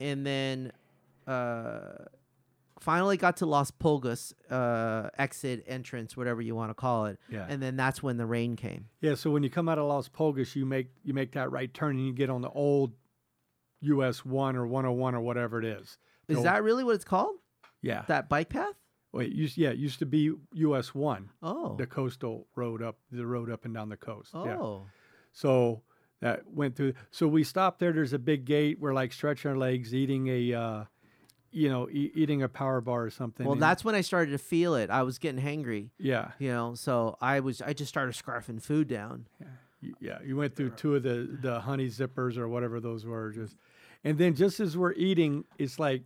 [0.00, 0.72] and then
[1.26, 2.04] uh
[2.80, 7.18] finally got to las pulgas uh exit entrance whatever you want to call it.
[7.28, 7.46] Yeah.
[7.48, 8.86] And then that's when the rain came.
[9.00, 11.72] Yeah so when you come out of Las Pulgas you make you make that right
[11.74, 12.92] turn and you get on the old
[13.84, 17.36] US 1 or 101 or whatever it is is that really what it's called
[17.82, 18.74] yeah that bike path
[19.12, 23.26] wait you, yeah it used to be US 1 oh the coastal road up the
[23.26, 24.86] road up and down the coast yeah oh
[25.32, 25.82] So
[26.20, 26.94] that went through.
[27.10, 27.92] So we stopped there.
[27.92, 28.78] There's a big gate.
[28.80, 30.84] We're like stretching our legs, eating a, uh,
[31.50, 33.44] you know, e- eating a power bar or something.
[33.44, 36.48] well and- that's when i started to feel it i was getting hangry yeah, you
[36.50, 39.26] know so i was i just started scarfing food down
[39.82, 40.18] y- yeah.
[40.24, 43.54] You went through two of the the honey zippers or whatever those were, just,
[44.04, 46.02] And then just as we're eating, it's like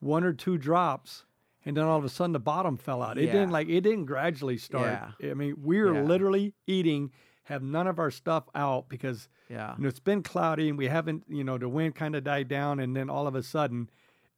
[0.00, 1.24] one or two drops,
[1.64, 3.18] and then all of a sudden the bottom fell out.
[3.18, 4.98] It didn't like it didn't gradually start.
[5.22, 6.02] I mean, we were Yeah.
[6.02, 7.12] literally eating,
[7.44, 9.74] have none of our stuff out because Yeah.
[9.76, 12.48] you know, it's been cloudy and we haven't, you know, the wind kind of died
[12.48, 13.90] down, and then all of a sudden,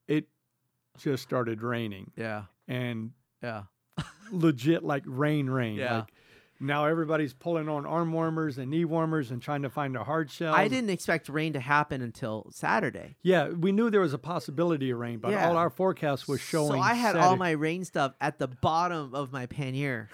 [0.08, 0.26] it
[0.98, 2.44] just started raining Yeah.
[2.66, 3.64] and Yeah.
[4.32, 5.76] legit like rain, rain.
[5.76, 5.98] Yeah.
[6.00, 6.12] Like
[6.60, 10.30] now everybody's pulling on arm warmers and knee warmers and trying to find a hard
[10.30, 10.54] shell.
[10.54, 13.16] I didn't expect rain to happen until Saturday.
[13.22, 15.48] Yeah, we knew there was a possibility of rain, but Yeah.
[15.48, 16.72] all our forecasts was showing.
[16.72, 20.08] So I had all my rain stuff at the bottom of my pannier.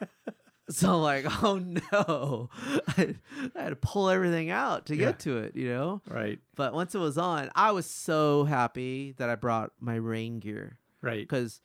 [0.70, 2.48] so like, oh no,
[2.96, 3.14] I,
[3.54, 5.06] I had to pull everything out to Yeah.
[5.06, 6.00] get to it, you know.
[6.08, 10.38] right, But once it was on, I was so happy that I brought my rain
[10.38, 11.20] gear right.
[11.20, 11.60] because,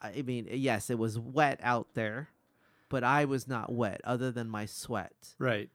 [0.00, 2.28] I mean, yes, it was wet out there,
[2.90, 5.70] but I was not wet other than my sweat, Right.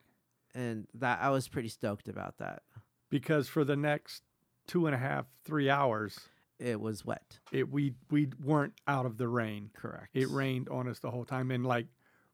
[0.54, 2.62] and that I was pretty stoked about that.
[3.10, 4.21] Because for the next
[4.67, 9.17] two and a half, three hours, It was wet, it we we weren't out of
[9.17, 9.71] the rain.
[9.73, 10.10] correct?
[10.13, 11.88] It rained on us the whole time, and like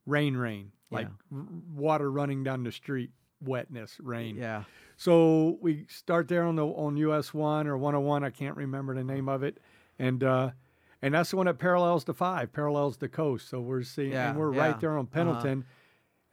[0.05, 1.37] rain, rain, like Yeah.
[1.39, 4.35] r- water running down the street, wetness, rain.
[4.35, 4.65] Yeah,
[4.97, 8.23] So we start there on the on US one or 101.
[8.23, 9.59] I can't remember the name of it,
[9.97, 10.51] and uh,
[11.01, 13.49] and that's the one that parallels the five, parallels the coast.
[13.49, 14.61] So we're seeing, Yeah, and we're yeah.
[14.67, 15.65] right there on Pendleton,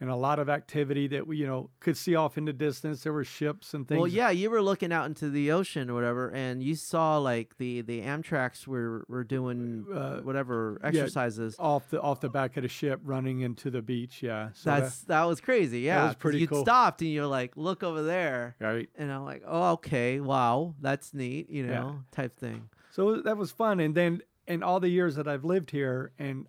[0.00, 3.02] and a lot of activity that we you know could see off in the distance.
[3.02, 3.98] There were ships and things.
[3.98, 7.56] Well, yeah, you were looking out into the ocean or whatever, and you saw like
[7.58, 11.56] the the amtracs were were doing Uh, whatever yeah, exercises.
[11.58, 14.22] off the off the back of the ship, running into the beach.
[14.22, 15.80] Yeah, so that- That's that was crazy.
[15.80, 16.62] Yeah, was 'cause pretty you'd cool.
[16.62, 18.88] stopped and you're like, look over there, right.
[18.96, 21.92] and I'm like, oh, okay, wow, that's neat, you know, Yeah.
[22.12, 22.68] type thing.
[22.92, 23.80] So that was fun.
[23.80, 26.46] And then in all the years that I've lived here and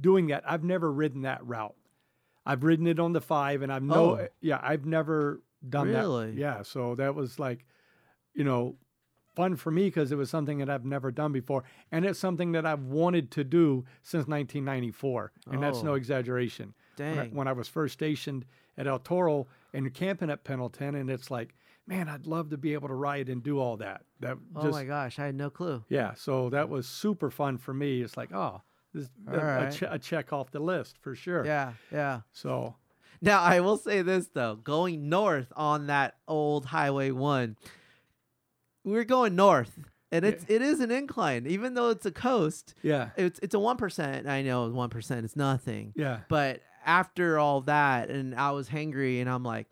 [0.00, 1.74] doing that, I've never ridden that route.
[2.44, 4.28] I've ridden it on the five, and I've no, Oh.
[4.40, 6.32] yeah, I've never done Really?
[6.32, 6.36] that.
[6.36, 7.64] Yeah, so that was like,
[8.34, 8.76] you know,
[9.36, 12.52] fun for me because it was something that I've never done before, and it's something
[12.52, 15.94] that I've wanted to do since 1994, and that's no Oh.
[15.94, 16.74] exaggeration.
[16.96, 17.34] When I, Dang.
[17.34, 18.44] when I was first stationed
[18.76, 21.54] at El Toro and camping at Pendleton, and it's like,
[21.92, 24.02] man, I'd love to be able to ride and do all that.
[24.20, 25.84] That oh just my gosh, I had no clue.
[25.88, 28.00] yeah, so that was super fun for me.
[28.02, 28.62] It's like, oh,
[28.94, 29.82] this a, a, Alright.
[29.90, 31.44] a check off the list for sure.
[31.44, 32.20] Yeah, yeah.
[32.32, 32.76] So
[33.20, 37.56] Now I will say this though, going north on that old Highway One,
[38.84, 39.78] we're going north,
[40.10, 42.74] and it's it is an incline, even though it's a coast.
[42.82, 44.26] yeah, It's it's a one percent.
[44.26, 49.20] I know one percent is nothing, yeah, but after all that, and I was hangry,
[49.20, 49.68] and I'm like,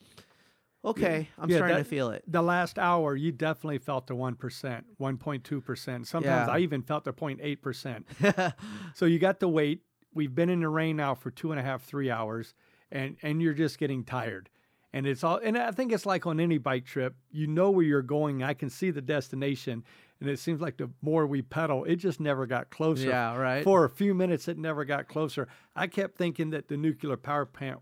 [0.85, 2.25] okay, I'm Yeah, starting that- to feel it.
[2.27, 6.07] the last hour you definitely felt the one percent, one point two percent.
[6.07, 6.55] Sometimes Yeah.
[6.55, 8.07] I even felt the 0.8 percent.
[8.95, 9.83] So you got to wait.
[10.14, 12.55] We've been in the rain now for two and a half, three hours,
[12.90, 14.49] and and you're just getting tired.
[14.93, 17.85] And it's all, and I think it's like on any bike trip, you know where
[17.85, 18.43] you're going.
[18.43, 19.85] I can see the destination,
[20.19, 23.07] and it seems like the more we pedal, it just never got closer.
[23.07, 23.62] yeah, right.
[23.62, 25.47] For a few minutes, it never got closer.
[25.77, 27.79] I kept thinking that the nuclear power plant,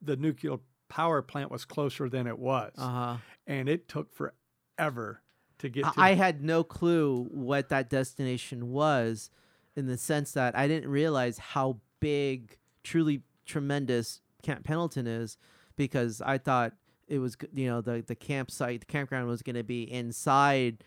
[0.00, 3.16] the nuclear power plant was closer than it was, uh huh.
[3.46, 5.22] and it took forever
[5.58, 5.84] to get.
[5.84, 9.30] to I had no clue what that destination was,
[9.74, 15.36] in the sense that I didn't realize how big, truly tremendous Camp Pendleton is,
[15.76, 16.72] because I thought
[17.08, 20.84] it was you know the the campsite, the campground was going to be inside.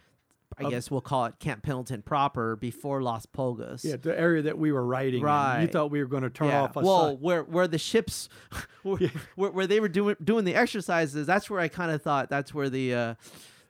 [0.58, 3.84] I guess we'll call it Camp Pendleton proper before Las Pulgas.
[3.84, 5.22] yeah, the area that we were riding.
[5.26, 5.62] in.
[5.62, 6.64] You thought we were going to turn yeah.
[6.64, 7.22] off a well, side.
[7.22, 8.30] where where the ships,
[8.84, 9.00] where,
[9.36, 12.54] where, where they were doing doing the exercises, that's where I kind of thought that's
[12.54, 13.16] where the, uh,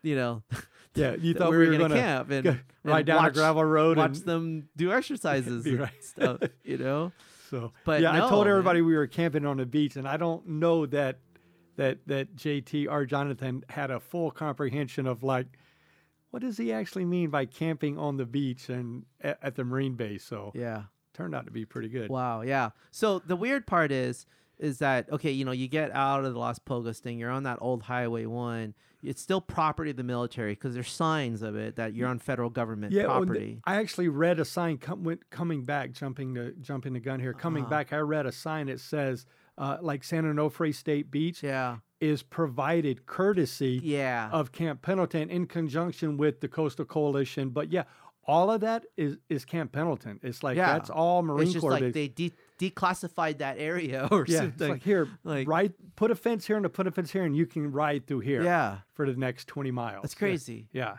[0.02, 0.44] you know,
[0.96, 3.32] Yeah, you thought we we were were gonna gonna camp and, and ride down watch,
[3.32, 6.42] a gravel road watch and watch them do exercises Be and stuff.
[6.64, 7.12] You know,
[7.50, 8.54] So, But yeah, I no, told man.
[8.54, 11.20] everybody we were camping on the beach, and I don't know that
[11.78, 15.48] that that JT or Jonathan had a full comprehension of like
[16.32, 19.96] what does he actually mean by camping on the beach and at, at the marine
[19.96, 20.24] base.
[20.24, 20.84] So yeah.
[21.14, 22.10] turned out to be pretty good.
[22.10, 22.70] Wow, yeah.
[22.92, 24.26] So the weird part is,
[24.58, 25.32] is that okay?
[25.32, 27.18] You know, you get out of the Las Pulgas thing.
[27.18, 28.74] You're on that old Highway One.
[29.02, 32.50] It's still property of the military because there's signs of it that you're on federal
[32.50, 33.62] government Yeah, property.
[33.64, 37.34] I actually read a sign com- went, coming back, jumping the jumping the gun here.
[37.34, 37.70] Coming Uh-huh.
[37.70, 39.26] back, I read a sign that says
[39.60, 44.30] uh, like San Onofre State Beach yeah, is provided courtesy yeah.
[44.32, 47.50] of Camp Pendleton in conjunction with the Coastal Coalition.
[47.50, 47.84] But yeah,
[48.26, 50.20] all of that is is Camp Pendleton.
[50.24, 50.74] It's like Yeah.
[50.74, 51.72] that's all Marine it's just Corps.
[51.80, 54.54] like they de- declassified that area or yeah, something.
[54.54, 57.24] it's like here, like- ride, put a fence here and a put a fence here,
[57.26, 60.04] and you can ride through here yeah, for the next twenty miles.
[60.04, 60.20] that's Yeah.
[60.20, 60.68] crazy.
[60.72, 60.98] Yeah.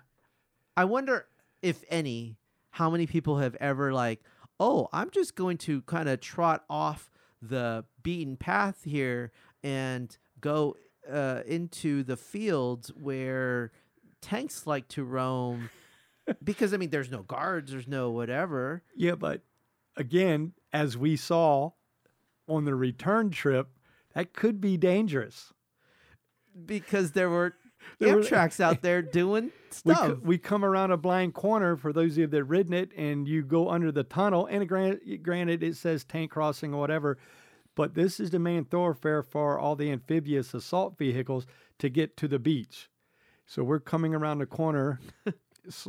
[0.77, 1.27] I wonder
[1.63, 2.37] if any,
[2.71, 4.21] how many people have ever like,
[4.59, 7.11] oh, I'm just going to kind of trot off
[7.43, 10.77] the beaten path here and go
[11.11, 13.73] uh, into the fields where
[14.21, 15.71] tanks like to roam,
[16.45, 18.83] because I mean, there's no guards, there's no whatever.
[18.95, 19.43] Yeah, but
[19.97, 21.71] again, as we saw
[22.49, 23.69] on the return trip,
[24.15, 25.53] that could be dangerous.
[26.67, 27.60] because there were There were-
[28.01, 29.99] amtracs out there doing stuff.
[29.99, 32.91] co- we come around a blind corner for those of you that have ridden it,
[32.97, 34.47] and you go under the tunnel.
[34.47, 37.19] And granted, granted, it says tank crossing or whatever,
[37.75, 41.47] but this is the main thoroughfare for all the amphibious assault vehicles
[41.79, 42.89] to get to the beach.
[43.47, 45.01] So we're coming around the corner,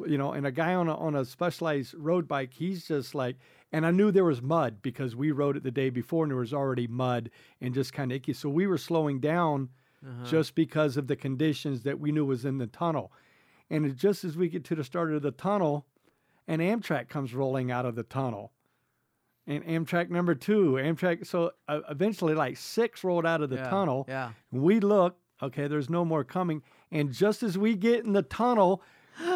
[0.08, 3.38] you know, and a guy on a, on a specialized road bike, he's just like,
[3.72, 6.40] and I knew there was mud because we rode it the day before and there
[6.40, 7.30] was already mud
[7.62, 8.34] and just kind of icky.
[8.34, 9.70] So we were slowing down
[10.06, 10.26] Uh-huh.
[10.26, 13.12] just because of the conditions that we knew was in the tunnel.
[13.70, 15.86] And just as we get to the start of the tunnel,
[16.48, 18.52] an amtrac comes rolling out of the tunnel.
[19.48, 21.26] And amtrac number two, amtrac.
[21.28, 24.06] So uh, eventually, like six rolled out of the Yeah, tunnel.
[24.08, 24.32] Yeah.
[24.52, 26.62] We look, okay, there's no more coming.
[26.92, 28.82] And just as we get in the tunnel,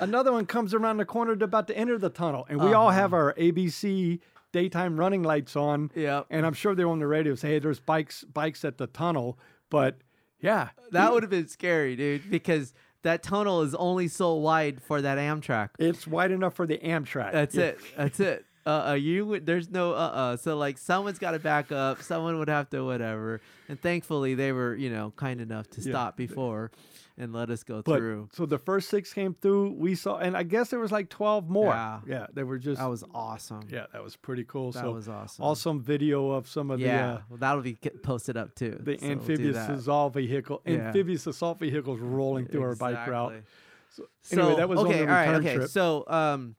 [0.00, 2.46] another one comes around the corner to about to enter the tunnel.
[2.48, 2.98] And we all Uh-huh.
[2.98, 4.20] have our ABC
[4.52, 5.90] daytime running lights on.
[5.94, 6.26] Yep.
[6.30, 9.38] And I'm sure they're on the radio say, hey, there's bikes bikes at the tunnel.
[9.70, 9.98] But
[10.44, 15.02] yeah, That would have been scary, dude, because that tunnel is only so wide for
[15.02, 15.70] that amtrac.
[15.78, 17.32] it's wide enough for the amtrac.
[17.32, 17.64] That's Yeah.
[17.64, 17.78] it.
[17.96, 18.44] That's it.
[18.66, 22.00] Uh, uh you would- there's no uh uh so like someone's got to back up
[22.00, 25.92] someone would have to whatever and thankfully they were you know kind enough to Yeah.
[25.92, 26.70] stop before
[27.16, 29.74] and let us go But through so the first six came through.
[29.78, 31.72] We saw, and I guess there was like 12 more.
[31.72, 32.00] Yeah.
[32.06, 34.72] Yeah, they were just, that was awesome yeah, that was pretty cool.
[34.72, 37.74] that so was awesome awesome video of some of yeah the, uh, well, that'll be
[38.02, 40.74] posted up too the so we'll amphibious assault vehicle, Yeah.
[40.88, 43.32] amphibious assault vehicles rolling through our bike route.
[43.32, 43.50] Exactly.
[43.90, 45.54] So, So anyway, that was okay, all right, okay.
[45.54, 45.70] trip.
[45.70, 46.56] So, um,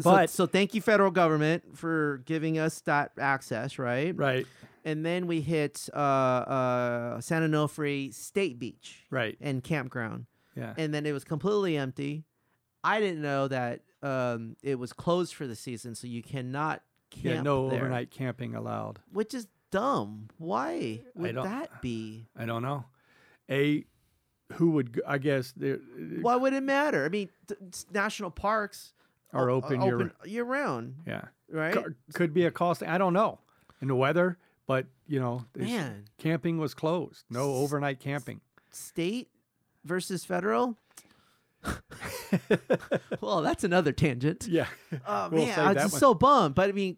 [0.00, 4.14] so, But- so thank you, federal government, for giving us that access, right?
[4.14, 4.46] right,
[4.84, 10.74] And then we hit uh, uh, San Onofre State Beach right, and campground, yeah.
[10.76, 12.24] and then it was completely empty.
[12.82, 17.24] I didn't know that um, it was closed for the season, so you cannot camp
[17.24, 19.00] yeah, no there, overnight camping allowed.
[19.10, 20.28] which is dumb.
[20.38, 22.26] Why would that be?
[22.36, 22.84] I don't know.
[23.50, 23.84] A,
[24.52, 25.78] who would, I guess, there
[26.20, 27.04] Why would it matter?
[27.04, 27.60] I mean, th-
[27.92, 28.92] national parks
[29.32, 31.24] are open, uh, year, open year round, yeah.
[31.50, 31.74] right?
[31.74, 32.82] C- could be a cost.
[32.82, 33.40] I don't know.
[33.82, 37.24] In the weather, but you know, Man, camping was closed.
[37.30, 38.40] No overnight camping.
[38.70, 39.28] state
[39.84, 40.76] versus federal.
[43.20, 44.46] well, that's another tangent.
[44.48, 44.66] Yeah.
[45.06, 46.00] Oh We'll man, I was just one.
[46.00, 46.54] so bummed.
[46.54, 46.96] But I mean,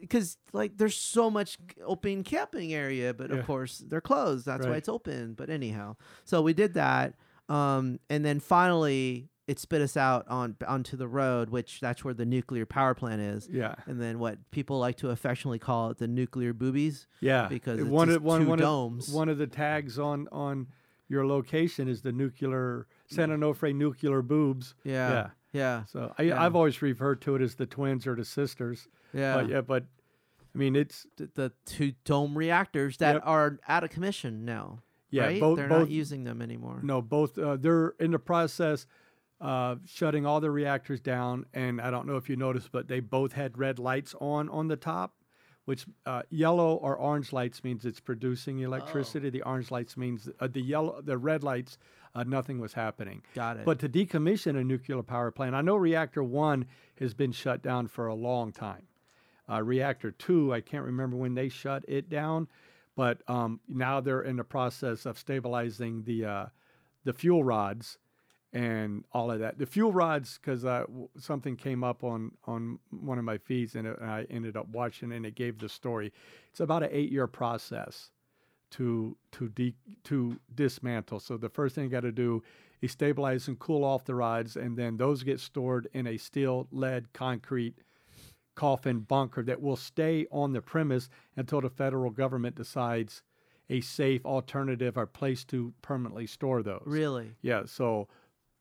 [0.00, 3.36] because like there's so much open camping area, but Yeah.
[3.36, 4.46] of course they're closed.
[4.46, 5.34] That's why it's open.
[5.34, 7.14] But anyhow, so we did that,
[7.48, 12.14] um, and then finally it spit us out on onto the road, which that's where
[12.14, 13.48] the nuclear power plant is.
[13.50, 13.74] Yeah.
[13.86, 17.06] And then what people like to affectionately call it the nuclear boobies.
[17.20, 17.46] Yeah.
[17.48, 19.08] Because it's one of one two one domes.
[19.08, 20.66] Of, one of the tags on on
[21.08, 24.74] your location is the nuclear San Onofre nuclear boobs.
[24.82, 25.10] Yeah.
[25.10, 25.28] Yeah.
[25.52, 25.84] Yeah.
[25.84, 26.42] So I, Yeah.
[26.42, 28.88] I've always referred to it as the twins or the sisters.
[29.14, 29.34] Yeah.
[29.36, 29.84] But yeah, but
[30.54, 33.22] I mean it's the, the two dome reactors that Yep.
[33.24, 34.80] are out of commission now.
[35.10, 35.40] yeah right?
[35.40, 36.80] both They're both not using them anymore.
[36.82, 38.86] no both uh, they're in the process
[39.40, 43.00] of shutting all the reactors down and I don't know if you noticed but they
[43.00, 45.14] both had red lights on on the top
[45.66, 50.48] which uh, yellow or orange lights means it's producing electricity the orange lights means uh,
[50.50, 51.76] the yellow the red lights
[52.14, 53.66] uh, nothing was happening Got it.
[53.66, 56.64] But to decommission a nuclear power plant, I know reactor one
[56.98, 58.84] has been shut down for a long time.
[59.50, 62.48] Uh, reactor two, I can't remember when they shut it down,
[62.96, 66.46] but um, now they're in the process of stabilizing the uh,
[67.04, 67.98] the fuel rods
[68.56, 69.58] and all of that.
[69.58, 70.84] The fuel rods, because uh,
[71.18, 74.66] something came up on on one of my feeds and, it, and I ended up
[74.68, 76.10] watching and it gave the story.
[76.50, 78.12] It's about an eight year process
[78.70, 81.20] to to de- to dismantle.
[81.20, 82.42] So the first thing you got to do
[82.80, 86.66] is stabilize and cool off the rods, and then those get stored in a steel,
[86.72, 87.74] lead, concrete
[88.54, 93.22] coffin bunker that will stay on the premise until the federal government decides
[93.68, 96.84] a safe alternative or place to permanently store those.
[96.86, 97.32] really?
[97.42, 97.64] Yeah.
[97.66, 98.08] So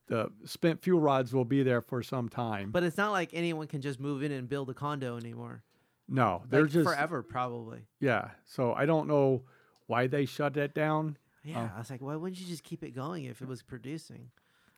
[0.07, 2.71] the spent fuel rods will be there for some time.
[2.71, 5.63] But it's not like anyone can just move in and build a condo anymore.
[6.07, 7.87] no, they're Like, just forever, probably.
[7.99, 8.29] yeah.
[8.45, 9.43] So I don't know
[9.87, 11.17] why they shut that down.
[11.43, 13.61] Yeah, uh, I was like, why wouldn't you just keep it going if it was
[13.63, 14.29] producing?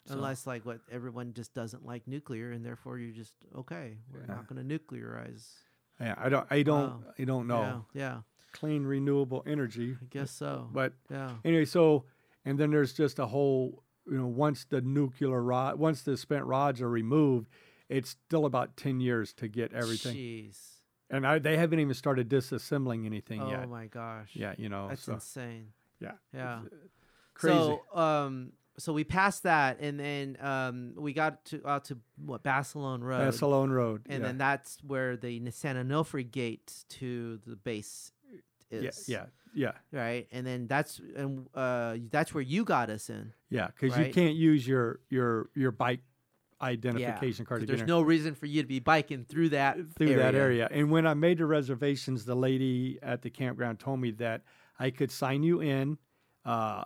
[0.05, 3.97] So- Unless, like, what everyone just doesn't like nuclear, and therefore you're just okay.
[4.13, 4.28] We're Yeah.
[4.36, 5.45] not going to nuclearize.
[5.99, 6.47] Yeah, I don't.
[6.49, 6.89] I don't.
[6.91, 7.03] Wow.
[7.19, 7.86] I don't know.
[7.93, 8.21] Yeah, yeah,
[8.53, 9.97] Clean renewable energy.
[10.01, 10.69] I guess so.
[10.71, 12.05] But yeah, anyway, so
[12.45, 13.84] and then there's just a whole.
[14.09, 17.49] You know, once the nuclear rod, once the spent rods are removed,
[17.89, 20.15] it's still about ten years to get everything.
[20.15, 20.57] Jeez.
[21.09, 23.63] And I, they haven't even started disassembling anything Oh yet.
[23.65, 24.31] Oh my gosh.
[24.33, 24.89] Yeah, you know.
[24.89, 25.67] That's so insane.
[25.99, 26.13] yeah.
[26.33, 26.61] Yeah.
[27.33, 27.55] Crazy.
[27.57, 32.43] So um so we passed that and then um we got to out to what
[32.43, 33.19] Barcelona Road.
[33.19, 34.01] Barcelona Road.
[34.07, 34.27] and yeah.
[34.27, 38.11] then that's where the San Onofre gate to the base
[38.69, 39.07] is.
[39.07, 39.25] yeah, yeah,
[39.91, 40.27] Right.
[40.31, 43.33] And then that's and uh that's where you got us in.
[43.49, 43.67] yeah.
[43.67, 46.01] Because you can't use your your your bike
[46.61, 50.07] identification Yeah, card There's in no reason for you to be biking through that through
[50.07, 50.23] area.
[50.23, 50.67] that area.
[50.71, 54.41] And when I made the reservations, the lady at the campground told me that
[54.79, 55.97] I could sign you in.
[56.45, 56.83] Uh,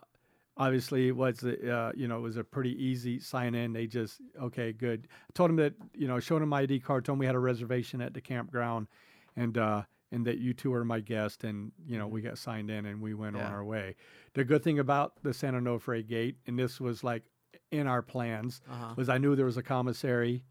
[0.57, 3.73] obviously, it was a, uh, you know it was a pretty easy sign in.
[3.73, 5.07] They just okay, good.
[5.11, 7.39] I told them that you know showed them my ID card, told we had a
[7.39, 8.87] reservation at the campground,
[9.35, 12.69] and uh, and that you two are my guest, and you know we got signed
[12.69, 13.95] in and we went on our way.
[14.33, 17.23] The good thing about the San Onofre gate, and this was like
[17.71, 18.93] in our plans, Uh-huh.
[18.97, 20.43] was I knew there was a commissary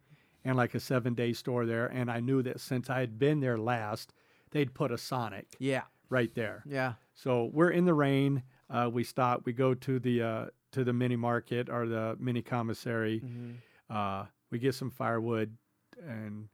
[0.44, 1.86] and like a seven day store there.
[1.86, 4.14] And I knew that since I had been there last,
[4.52, 5.82] they'd put a Sonic Yeah.
[6.08, 6.62] right there.
[6.66, 6.94] Yeah.
[7.14, 8.42] So we're in the rain.
[8.70, 9.44] Uh, we stop.
[9.44, 13.20] We go to the uh, to the mini market or the mini commissary.
[13.20, 13.56] Mhm.
[13.90, 15.56] Uh, we get some firewood
[16.06, 16.48] and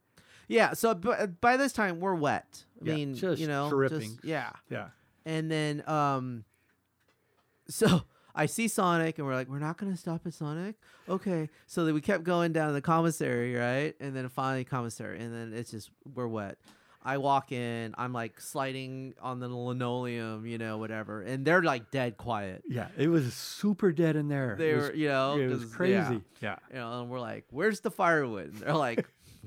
[0.48, 2.64] Yeah, so b- by this time we're wet.
[2.82, 4.00] I Yeah, mean, just you know, dripping.
[4.00, 4.50] just- yeah.
[4.70, 4.88] yeah,
[5.24, 6.44] And then um
[7.68, 8.02] so
[8.34, 10.76] I see Sonic and we're like, we're not gonna stop at Sonic?
[11.08, 11.48] Okay.
[11.66, 13.94] So then we kept going down to the commissary, right?
[14.00, 16.58] And then finally commissary, and then it's just we're wet.
[17.02, 21.92] I walk in, I'm like sliding on the linoleum, you know, whatever, and they're like
[21.92, 22.64] dead quiet.
[22.68, 22.88] yeah.
[22.98, 24.56] It was super dead in there.
[24.58, 25.94] They it were, was, you know, it was crazy.
[25.94, 26.18] yeah.
[26.40, 26.56] Yeah.
[26.72, 29.06] you know, and we're like, "Where's the firewood?" And they're like,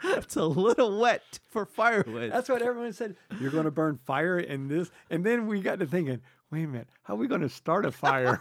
[0.18, 3.16] "It's a little wet for firewood." That's what everyone said.
[3.40, 6.20] You're going to burn fire in this, and then we got to thinking.
[6.50, 8.40] Wait a minute, how are we going to start a fire?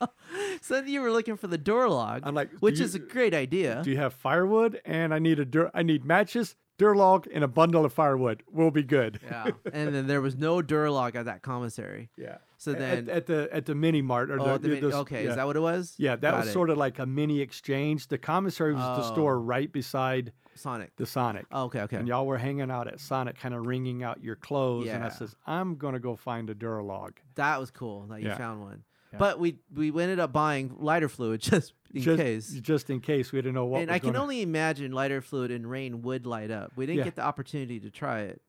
[0.60, 2.98] so then you were looking for the door log, I'm like, which you- is a
[2.98, 3.80] great idea.
[3.82, 4.80] Do you have firewood?
[4.84, 8.42] And I need a dur- I need matches, Durlog, and a bundle of firewood.
[8.50, 9.20] We'll be good.
[9.24, 12.10] yeah, and then there was no Durlog at that commissary.
[12.18, 12.38] Yeah.
[12.58, 15.30] So then, at, the at the mini mart or oh, the, the okay, yeah.
[15.30, 15.94] is that what it was?
[15.98, 16.52] yeah, that Got was it.
[16.52, 18.08] sort of like a mini exchange.
[18.08, 19.12] The commissary was the oh.
[19.12, 19.40] store Oh.
[19.40, 20.96] right beside Sonic.
[20.96, 21.44] the Sonic.
[21.52, 21.96] Oh, okay, okay.
[21.98, 24.88] And y'all were hanging out at Sonic, kind of wringing out your clothes.
[24.88, 27.18] And I says, I'm gonna go find a Duralog.
[27.34, 28.38] That was cool that you Yeah.
[28.38, 28.84] found one.
[29.12, 29.18] Yeah.
[29.18, 32.50] But we we ended up buying lighter fluid just in just, case.
[32.62, 33.82] just in case we didn't know what.
[33.82, 36.72] and I can gonna- only imagine lighter fluid in rain would light up.
[36.74, 37.04] We didn't Yeah.
[37.04, 38.40] get the opportunity to try it,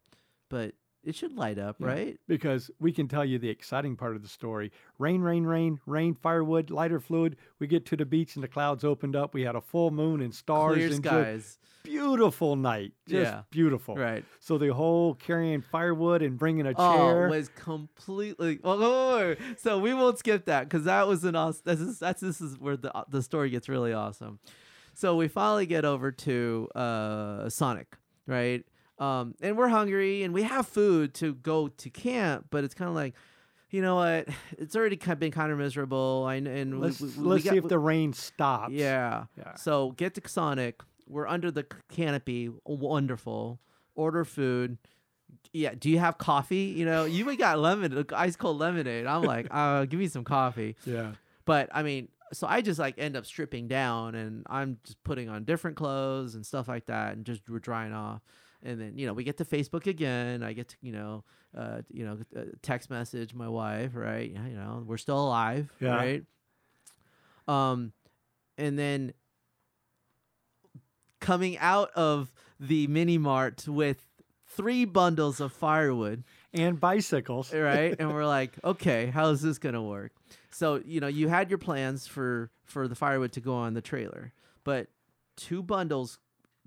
[0.49, 0.73] but
[1.07, 1.87] it should light up, Yeah.
[1.87, 2.19] right?
[2.27, 4.71] because we can tell you the exciting part of the story.
[4.99, 7.37] Rain, rain, rain, rain, firewood, lighter fluid.
[7.59, 9.33] We get to the beach and the clouds opened up.
[9.33, 11.59] We had a full moon and stars Clear and skies.
[11.83, 12.91] beautiful night.
[13.07, 13.41] Just Yeah.
[13.49, 13.95] beautiful.
[13.95, 14.25] Right.
[14.41, 17.29] So the whole carrying firewood and bringing a Oh, chair.
[17.29, 18.59] was completely.
[18.63, 19.59] oh, wait, wait.
[19.59, 21.61] so we won't skip that because that was an awesome.
[21.65, 24.39] This is that's this is where the the story gets really awesome.
[24.93, 28.65] So we finally get over to uh, Sonic, right?
[28.99, 32.89] Um, and we're hungry and we have food to go to camp, but it's kind
[32.89, 33.13] of like,
[33.69, 34.27] you know what?
[34.57, 36.25] It's already been kind of miserable.
[36.27, 38.73] I and let's we, we let's got- see if the rain stops.
[38.73, 39.25] yeah.
[39.37, 39.55] Yeah.
[39.55, 40.81] So get to Sonic.
[41.07, 42.49] We're under the canopy.
[42.65, 43.59] Wonderful.
[43.95, 44.77] Order food.
[45.53, 45.73] Yeah.
[45.77, 46.73] Do you have coffee?
[46.75, 49.05] You know, you got lemon, ice cold lemonade.
[49.05, 50.75] I'm like, uh, give me some coffee.
[50.85, 51.13] Yeah.
[51.45, 55.29] But I mean, so I just like end up stripping down and I'm just putting
[55.29, 58.21] on different clothes and stuff like that and just we're drying off.
[58.68, 60.43] And then, you know, we get to Facebook again.
[60.43, 61.24] I get to, you know,
[61.57, 64.30] uh, you know, uh, text message my wife, right?
[64.30, 65.95] You know, we're still alive, Yeah.
[65.95, 66.24] right?
[67.47, 67.93] Um,
[68.57, 69.13] and then
[71.20, 74.05] coming out of the mini mart with
[74.45, 77.53] three bundles of firewood And bicycles.
[77.53, 80.11] right and we're like okay how is this gonna work
[80.51, 83.82] so you know you had your plans for for the firewood to go on the
[83.82, 84.88] trailer but
[85.36, 86.18] two bundles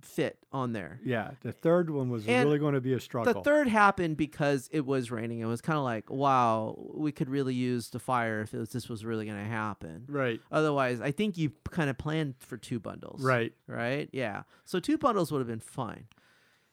[0.03, 1.33] fit on there Yeah.
[1.43, 3.33] The third one was And really going to be a struggle.
[3.33, 7.29] the third happened because it was raining it was kind of like wow we could
[7.29, 10.41] really use the fire if it was, this was really gonna happen right.
[10.51, 13.53] otherwise i think you kind of planned for two bundles Right.
[13.67, 14.09] right?
[14.13, 14.43] Yeah.
[14.65, 16.07] So two bundles would have been fine.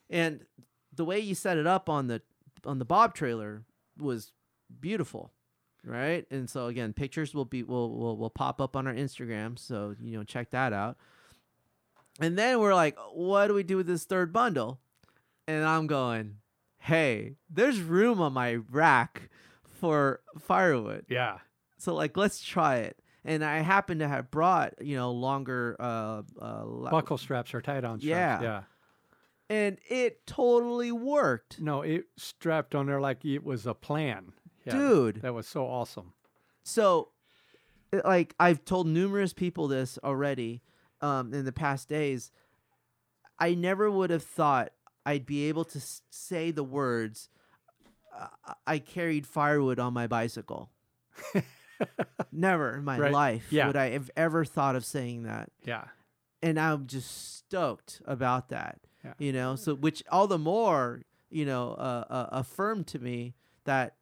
[0.10, 0.46] And
[0.96, 2.22] the way you set it up on the
[2.66, 3.64] on the Bob trailer
[4.00, 4.32] was
[4.80, 5.32] beautiful,
[5.84, 6.26] right?
[6.32, 9.96] And so again, pictures will be will will, will pop up on our Instagram, so
[10.02, 10.98] you know check that out.
[12.20, 14.80] And then we're like, what do we do with this third bundle?
[15.47, 16.38] And I'm going,
[16.80, 19.30] hey, there's room on my rack
[19.80, 21.05] for firewood.
[21.09, 21.38] Yeah.
[21.78, 22.97] So like, let's try it.
[23.24, 27.84] And I happen to have brought, you know, longer uh, uh Buckle straps are tied
[27.84, 28.41] on straps.
[28.41, 28.41] Yeah.
[28.41, 28.61] Yeah.
[29.49, 31.59] and it totally worked.
[31.59, 34.32] No, it strapped on there like it was a plan.
[34.65, 35.22] Yeah, Dude.
[35.22, 36.13] That was so awesome.
[36.63, 37.09] So,
[38.05, 40.61] like I've told numerous people this already
[41.02, 42.32] um, in the past days.
[43.39, 44.72] I never would have thought
[45.06, 47.30] I'd be able to s- say the words.
[48.18, 50.72] Uh, I carried firewood on my bicycle.
[52.32, 53.12] Never in my Right.
[53.12, 53.68] life Yeah.
[53.68, 55.52] would I have ever thought of saying that.
[55.64, 55.86] Yeah.
[56.41, 58.80] And I'm just stoked about that.
[59.04, 59.14] Yeah.
[59.20, 63.36] You know, so which all the more, you know, uh, uh, affirmed to me
[63.66, 63.95] that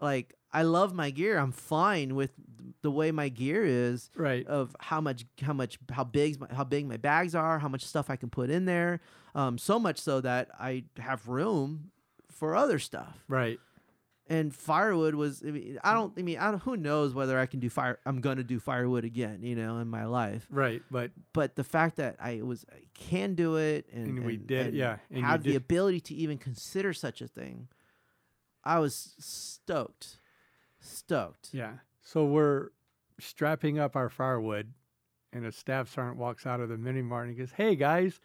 [0.00, 1.38] like I love my gear.
[1.38, 2.30] I'm fine with
[2.82, 4.46] the way my gear is Right.
[4.46, 7.84] of how much how much how big my, how big my bags are, how much
[7.84, 9.00] stuff I can put in there.
[9.34, 11.90] Um, so much so that I have room
[12.30, 13.24] for other stuff.
[13.28, 13.58] Right.
[14.30, 17.46] And firewood was I mean I don't I mean I don't, who knows whether I
[17.46, 20.46] can do fire I'm going to do firewood again, you know, in my life.
[20.50, 20.82] Right.
[20.90, 24.46] But But the fact that I was I can do it and, And we and-
[24.46, 27.68] did, and yeah, and have the did- ability to even consider such a thing.
[28.64, 30.18] I was stoked.
[30.80, 31.50] Stoked.
[31.52, 31.74] yeah.
[32.02, 32.68] So we're
[33.20, 34.72] strapping up our firewood,
[35.32, 38.20] and a staff sergeant walks out of the mini mart and he goes, "Hey guys."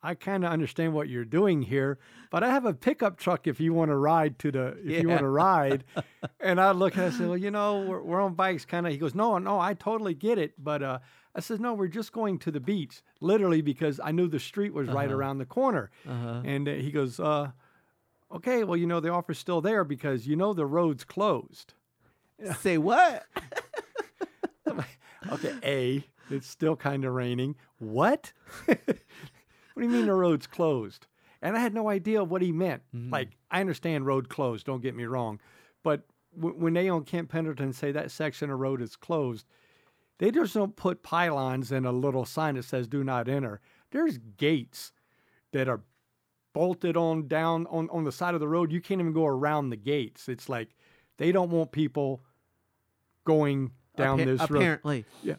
[0.00, 1.98] I kind of understand what you're doing here,
[2.30, 5.08] but I have a pickup truck if you want to ride to the if you
[5.08, 5.82] want to ride.
[6.40, 8.64] and I look at it and I say, well, you know, we're, we're on bikes
[8.64, 8.92] kind of.
[8.92, 10.52] He goes, no, no, I totally get it.
[10.56, 10.98] But uh,
[11.34, 14.72] I said, no, we're just going to the beach, literally because I knew the street
[14.72, 15.16] was right Uh-huh.
[15.16, 15.90] around the corner.
[16.08, 16.42] Uh-huh.
[16.44, 17.50] And uh, he goes, uh,
[18.30, 21.74] okay, well, you know, the offer's still there because you know the road's closed.
[22.60, 23.24] Say what?
[25.32, 27.56] Okay, A, it's still kind of raining.
[27.78, 28.32] What?
[28.66, 31.06] what do you mean the road's closed?
[31.42, 32.82] And I had no idea what he meant.
[32.94, 33.12] Mm-hmm.
[33.12, 35.40] Like, I understand road closed, don't get me wrong.
[35.82, 36.02] But
[36.34, 39.46] w- when they on Camp Pendleton say that section of road is closed,
[40.18, 43.60] they just don't put pylons and a little sign that says do not enter.
[43.90, 44.92] There's gates
[45.52, 45.82] that are
[46.54, 48.72] bolted on down on, on the side of the road.
[48.72, 50.28] You can't even go around the gates.
[50.28, 50.70] It's like
[51.18, 52.22] they don't want people
[53.28, 54.58] going down Appa- this road.
[54.60, 55.34] apparently Yeah,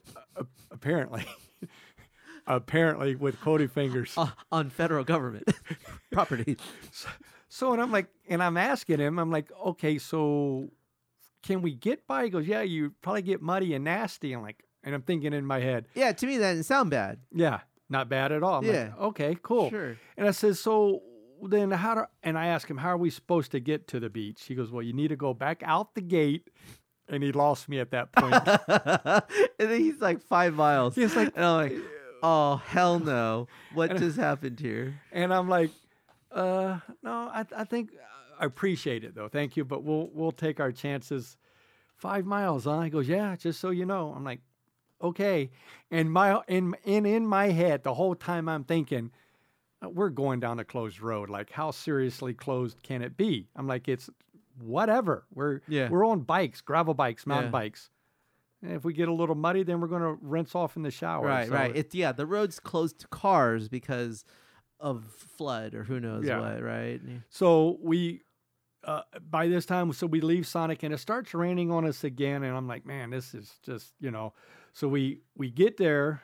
[0.71, 1.25] apparently.
[2.47, 4.13] apparently with Cody fingers.
[4.17, 5.49] uh, on federal government
[6.11, 6.57] property.
[7.49, 10.69] So and I'm like, and I'm asking him, I'm like, okay, so
[11.43, 12.25] can we get by?
[12.25, 14.33] He goes, yeah, you probably get muddy and nasty.
[14.33, 17.19] I'm like, and I'm thinking in my head, Yeah, to me that didn't sound bad.
[17.33, 18.59] yeah, not bad at all.
[18.59, 19.69] I'm like, okay, cool.
[19.69, 19.97] Sure.
[20.17, 21.01] And I said, so
[21.41, 24.09] then how do, and I asked him, how are we supposed to get to the
[24.09, 24.43] beach?
[24.45, 26.49] He goes, well, you need to go back out the gate.
[27.09, 28.33] And he lost me at that point.
[29.59, 30.95] and then he's like five miles.
[30.95, 31.77] He's like, and I'm like,
[32.21, 33.47] oh hell no!
[33.73, 34.99] What just happened here?
[35.11, 35.71] And I'm like,
[36.31, 37.91] uh, no, I, I think
[38.39, 39.27] I appreciate it though.
[39.27, 41.37] Thank you, but we'll we'll take our chances.
[41.95, 42.79] Five miles, huh?
[42.79, 44.13] He goes, yeah, just so you know.
[44.15, 44.39] I'm like,
[45.01, 45.49] okay.
[45.91, 49.11] And my in in in my head, the whole time I'm thinking,
[49.81, 51.29] we're going down a closed road.
[51.29, 53.49] Like, how seriously closed can it be?
[53.55, 54.09] I'm like, it's
[54.61, 55.25] whatever.
[55.33, 55.89] We're Yeah.
[55.89, 57.51] we're on bikes, gravel bikes, mountain Yeah.
[57.51, 57.89] bikes.
[58.61, 60.91] And if we get a little muddy, then we're going to rinse off in the
[60.91, 61.25] shower.
[61.25, 61.75] Right, So- right.
[61.75, 64.25] It's yeah, the road's closed to cars because
[64.81, 66.39] of flood or who knows Yeah.
[66.41, 66.61] what.
[66.61, 67.01] Right.
[67.29, 68.23] So we,
[68.83, 72.43] uh, by this time, so we leave Sonic and it starts raining on us again,
[72.43, 74.33] and I'm like, man, this is just you know.
[74.73, 76.21] So we we get there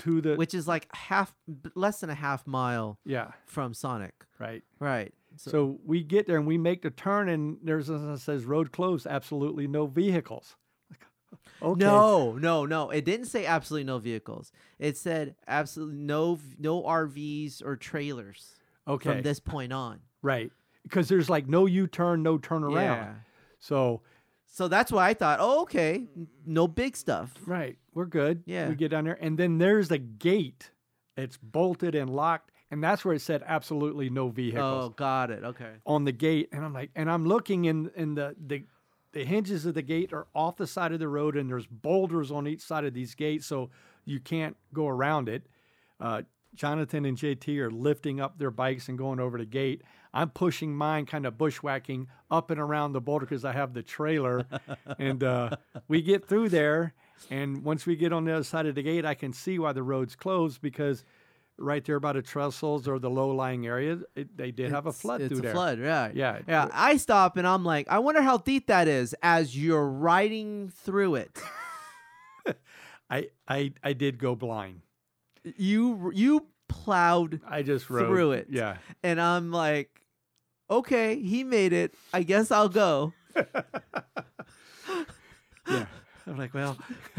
[0.00, 1.34] to the Which is like half,
[1.74, 4.14] less than a half mile yeah from Sonic.
[4.38, 4.62] right.
[4.78, 5.12] Right.
[5.38, 8.72] So, we get there and we make the turn, and there's a that says road
[8.72, 10.56] closed, absolutely no vehicles.
[11.60, 12.90] Okay, No, no, no.
[12.90, 14.52] It didn't say absolutely no vehicles.
[14.78, 18.54] It said absolutely no, no RVs or trailers
[18.86, 19.98] okay, from this point on.
[20.22, 20.52] right,
[20.84, 22.76] because there's like no U turn, no turn around.
[22.76, 23.14] Yeah.
[23.58, 24.02] So
[24.46, 26.06] So that's why I thought, oh, okay,
[26.46, 27.32] no big stuff.
[27.44, 27.76] Right.
[27.92, 28.42] We're good.
[28.46, 28.68] Yeah.
[28.68, 29.18] We get down there.
[29.20, 30.70] And then there's a gate.
[31.16, 32.52] It's bolted and locked.
[32.70, 34.84] And that's where it said absolutely no vehicles.
[34.86, 35.42] Oh, got it.
[35.42, 35.72] Okay.
[35.86, 36.50] on the gate.
[36.52, 38.64] And I'm like, and I'm looking in in the the
[39.12, 42.30] the hinges of the gate are off the side of the road and there's boulders
[42.30, 43.70] on each side of these gates, so
[44.04, 45.46] you can't go around it.
[45.98, 46.22] Uh,
[46.54, 49.82] Jonathan and JT are lifting up their bikes and going over the gate.
[50.12, 53.82] I'm pushing mine, kind of bushwhacking up and around the boulder because I have the
[53.82, 54.46] trailer.
[54.98, 55.56] and uh,
[55.86, 56.94] we get through there.
[57.30, 59.72] And once we get on the other side of the gate, I can see why
[59.72, 61.04] the road's closed because
[61.58, 64.90] right there by the trestles or the low lying area, it, they did have a
[64.90, 65.52] It's- flood it's through a there.
[65.52, 66.14] flood, right?
[66.14, 66.38] Yeah.
[66.46, 66.68] Yeah.
[66.72, 71.16] I stop and I'm like, I wonder how deep that is as you're riding through
[71.16, 71.38] it.
[73.10, 74.82] I, I, I did go blind.
[75.56, 78.46] you you plowed I just rode Through it.
[78.50, 78.76] Yeah.
[79.02, 79.88] and I'm like,
[80.70, 81.94] okay, he made it.
[82.12, 83.12] I guess I'll go.
[85.70, 85.84] Yeah.
[86.28, 86.76] I'm like, well,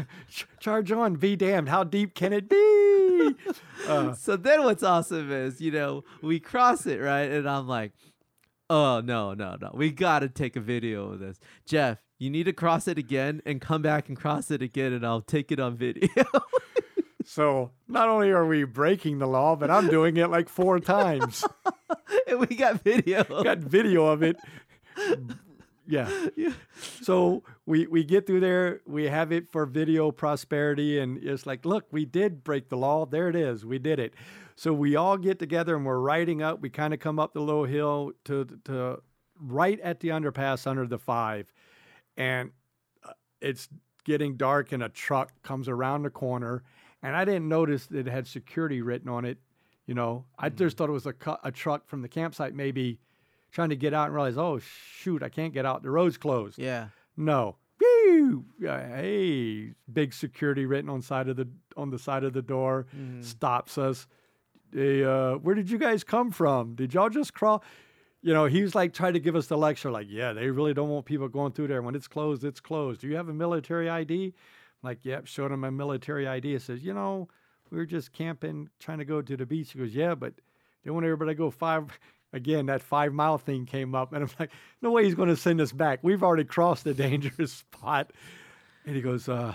[0.60, 1.68] charge on, be damned.
[1.68, 2.56] How deep can it be?
[3.86, 7.30] Uh, so then what's awesome is, you know, we cross it, right?
[7.30, 7.92] And I'm like,
[8.68, 9.70] oh, no, no, no.
[9.74, 11.38] We got to take a video of this.
[11.66, 15.04] Jeff, you need to cross it again and come back and cross it again, and
[15.04, 16.08] I'll take it on video.
[17.24, 21.44] so not only are we breaking the law, but I'm doing it like four times.
[22.26, 23.24] and we got video.
[23.24, 24.36] Got video of it.
[25.90, 26.08] Yeah.
[26.36, 26.52] Yeah.
[27.02, 28.80] so we we get through there.
[28.86, 33.04] We have it for video prosperity, and it's like, look, we did break the law.
[33.06, 33.66] There it is.
[33.66, 34.14] We did it.
[34.56, 36.60] So we all get together and we're riding up.
[36.60, 39.02] We kind of come up the little hill to to
[39.38, 41.52] right at the underpass under the five,
[42.16, 42.50] and
[43.04, 43.68] uh, it's
[44.04, 44.72] getting dark.
[44.72, 46.62] And a truck comes around the corner,
[47.02, 49.38] and I didn't notice that it had security written on it.
[49.86, 53.00] You know, I just thought it was a, cu- a truck from the campsite, maybe
[53.50, 55.82] trying to get out and realize, oh shoot, I can't get out.
[55.82, 56.58] The road's closed.
[56.58, 56.88] Yeah.
[57.16, 57.56] No.
[58.60, 62.86] Hey, big security written on side of the on the side of the door
[63.20, 64.06] stops us.
[64.72, 66.74] Hey, uh, where did you guys come from?
[66.74, 67.64] Did y'all just crawl?
[68.22, 70.90] You know, he's like trying to give us the lecture, like, yeah, they really don't
[70.90, 71.80] want people going through there.
[71.80, 73.00] When it's closed, it's closed.
[73.00, 74.26] Do you have a military ID?
[74.26, 74.32] I'm
[74.82, 76.54] like, yep, showed him my military ID.
[76.54, 77.28] It says, you know,
[77.70, 79.72] we were just camping, trying to go to the beach.
[79.72, 80.34] He goes, yeah, but
[80.84, 81.98] they want everybody to go five.
[82.32, 84.50] Again, that five mile thing came up, and I'm like,
[84.82, 85.98] no way he's going to send us back.
[86.02, 88.12] We've already crossed the dangerous spot.
[88.86, 89.54] And he goes, uh,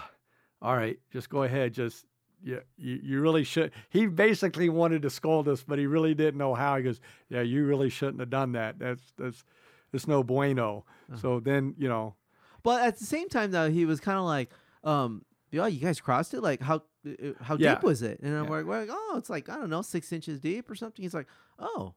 [0.62, 1.74] all right, just go ahead.
[1.74, 2.06] Just,
[2.44, 3.72] yeah, you, you really should.
[3.90, 6.76] He basically wanted to scold us, but he really didn't know how.
[6.78, 7.00] He goes,
[7.30, 8.78] yeah, you really shouldn't have done that.
[8.78, 9.44] That's, that's,
[9.92, 10.86] that's no bueno.
[11.22, 12.16] So then, you know,
[12.62, 14.50] But at the same time, though, he was kind of like,
[14.84, 16.42] um, "Yeah, you guys crossed it.
[16.42, 17.76] Like, how uh, how Yeah.
[17.76, 18.62] deep was it?" And I'm Yeah.
[18.62, 21.28] like, "Oh, it's like I don't know, six inches deep or something." He's like,
[21.60, 21.94] "Oh,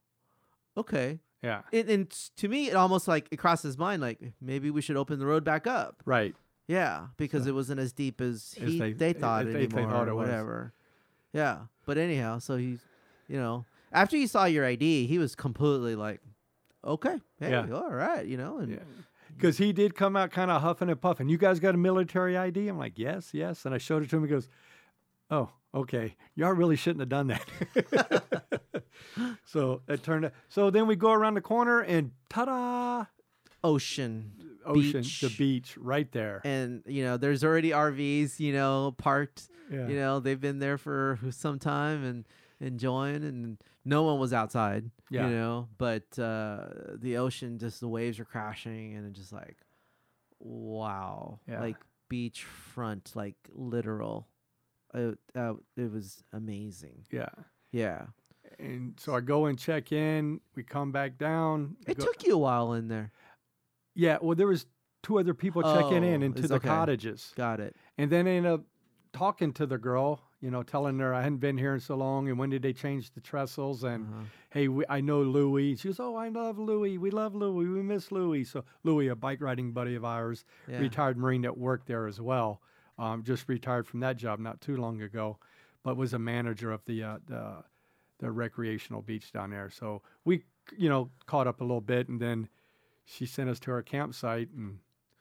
[0.79, 4.71] okay." yeah, And, and to me, it almost like it crossed his mind, like maybe
[4.71, 6.03] we should open the road back up.
[6.05, 6.35] right.
[6.67, 9.65] Yeah, because it wasn't as deep as, As he, they- they, thought as it they-
[9.77, 10.27] anymore thought or it was.
[10.29, 10.73] whatever.
[11.33, 12.81] Yeah, but anyhow, so he's,
[13.27, 16.21] you know, after he saw your ID, he was completely like,
[16.85, 17.67] "Okay, hey, Yeah.
[17.73, 18.79] all right," you know, and Yeah.
[19.35, 21.29] Because he did come out kind of huffing and puffing.
[21.29, 22.67] You guys got a military ID?
[22.69, 23.65] I'm like, yes, yes.
[23.65, 24.25] And I showed it to him.
[24.25, 24.49] He goes,
[25.31, 25.51] oh,
[25.81, 26.17] okay.
[26.35, 28.53] Y'all really shouldn't have done that.
[29.45, 30.33] so it turned out.
[30.49, 33.05] So then we go around the corner and ta-da,
[33.65, 34.33] ocean,
[34.65, 35.21] ocean, beach.
[35.21, 36.41] the beach right there.
[36.45, 39.89] and you know there's already RVs you know parked Yeah.
[39.89, 42.25] you know they've been there for some time and
[42.61, 45.29] enjoying and no one was outside Yeah.
[45.29, 46.67] you know but uh
[46.97, 49.57] the ocean just the waves are crashing and it's just like
[50.41, 51.61] wow Yeah.
[51.61, 51.77] like
[52.11, 54.27] beachfront like literal
[54.95, 57.29] it, uh, it was amazing yeah.
[57.73, 58.07] yeah
[58.59, 60.41] And so I go and check in.
[60.57, 61.77] We come back down.
[61.87, 63.13] it go- took you a while in there
[63.95, 64.19] Yeah.
[64.23, 64.67] Well, there was
[65.03, 66.69] two other people checking in Oh, into the okay.
[66.69, 67.33] cottages.
[67.37, 68.63] got it And then I ended up
[69.13, 72.29] talking to the girl, you know, telling her I hadn't been here in so long
[72.29, 74.23] and when did they change the trestles and Uh-huh.
[74.51, 75.77] hey, we, I know Louie.
[75.77, 76.97] She goes, oh, I love Louie.
[76.99, 77.67] We love Louie.
[77.69, 78.45] We miss Louie.
[78.45, 80.79] So Louie, a bike riding buddy of ours, Yeah.
[80.79, 82.61] retired Marine that worked there as well.
[82.99, 85.39] Um, just retired from that job not too long ago,
[85.85, 87.65] but was a manager of the uh, the
[88.19, 89.71] the recreational beach down there.
[89.71, 90.43] So we,
[90.77, 92.49] you know, caught up a little bit, and then
[93.05, 94.81] she sent us to our campsite and.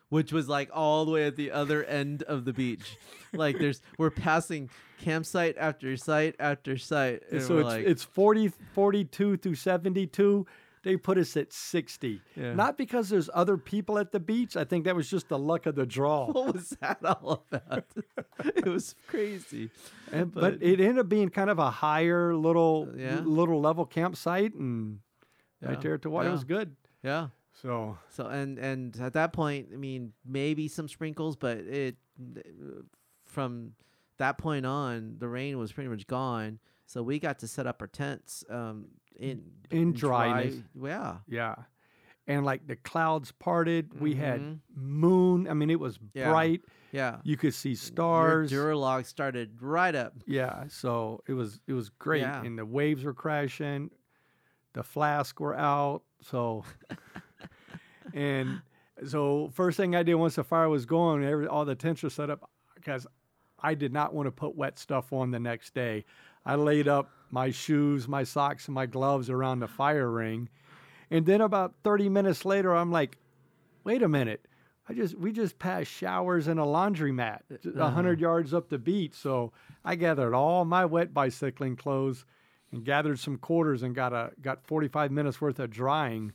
[0.10, 2.98] which was like all the way at the other end of the beach.
[3.34, 4.70] like there's we're passing
[5.00, 7.22] campsite after site after site.
[7.32, 10.48] And so it's like, it's 40 42 through 72
[10.88, 12.54] they put us at 60 Yeah.
[12.54, 15.66] not because there's other people at the beach i think that was just the luck
[15.66, 17.86] of the draw what was that all about?
[18.46, 19.70] it was crazy.
[20.12, 23.20] And- but, but- it ended up being kind of a higher little Yeah.
[23.26, 25.00] little level campsite and
[25.62, 27.28] Yeah, right there at the water it was good Yeah.
[27.62, 31.96] so So and and at that point, I mean, maybe some sprinkles, but it
[33.26, 33.74] from
[34.18, 36.60] that point on, the rain was pretty much gone.
[36.86, 38.88] So we got to set up our tents um,
[39.20, 40.56] in In dry- dryness.
[40.82, 41.18] yeah.
[41.28, 41.56] yeah
[42.28, 44.60] and like the clouds parted we had Mhm.
[44.76, 46.30] moon i mean it was Yeah.
[46.32, 46.62] bright
[46.92, 47.20] Yeah.
[47.24, 48.50] you could see stars.
[48.52, 50.14] Your Duralog started right up.
[50.26, 52.42] Yeah, so it was it was great, Yeah.
[52.44, 53.92] and the waves were crashing,
[54.74, 56.64] the flask were out, so
[58.14, 58.62] and
[59.06, 62.10] so first thing I did once the fire was going, every, all the tents were
[62.10, 63.06] set up because
[63.60, 66.06] I did not want to put wet stuff on the next day.
[66.46, 70.50] I laid up my shoes, my socks, and my gloves around the fire ring,
[71.12, 73.18] and then about thirty minutes later, I'm like,
[73.84, 74.46] wait a minute.
[74.90, 77.80] I just we just passed showers and a laundromat a Uh-huh.
[77.84, 79.14] 100 yards up the beach.
[79.16, 79.52] So
[79.84, 82.24] I gathered all my wet bicycling clothes
[82.72, 86.32] and gathered some quarters and got a got 45 minutes worth of drying.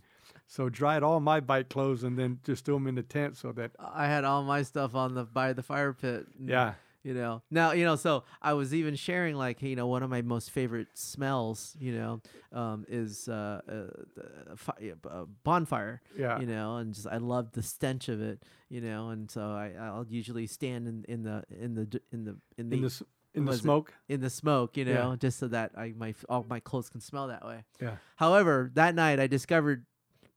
[0.46, 3.52] So dried all my bike clothes and then just threw them in the tent so
[3.52, 6.26] that I had all my stuff on the by the fire pit.
[6.38, 7.42] yeah You know.
[7.50, 10.50] Now, you know, so I was even sharing like, you know, one of my most
[10.52, 12.20] favorite smells, you know,
[12.52, 16.00] um, is uh, uh, fi- uh, bonfire.
[16.16, 19.40] yeah You know, and just I love the stench of it, you know, and so
[19.50, 22.86] I I'll usually stand in, in the in the in the in the in the
[22.86, 23.02] s-
[23.34, 23.62] in the was it?
[23.62, 24.94] smoke in the smoke, you Yeah.
[24.94, 27.64] know, just so that I my all my clothes can smell that way.
[27.80, 29.86] yeah However, that night I discovered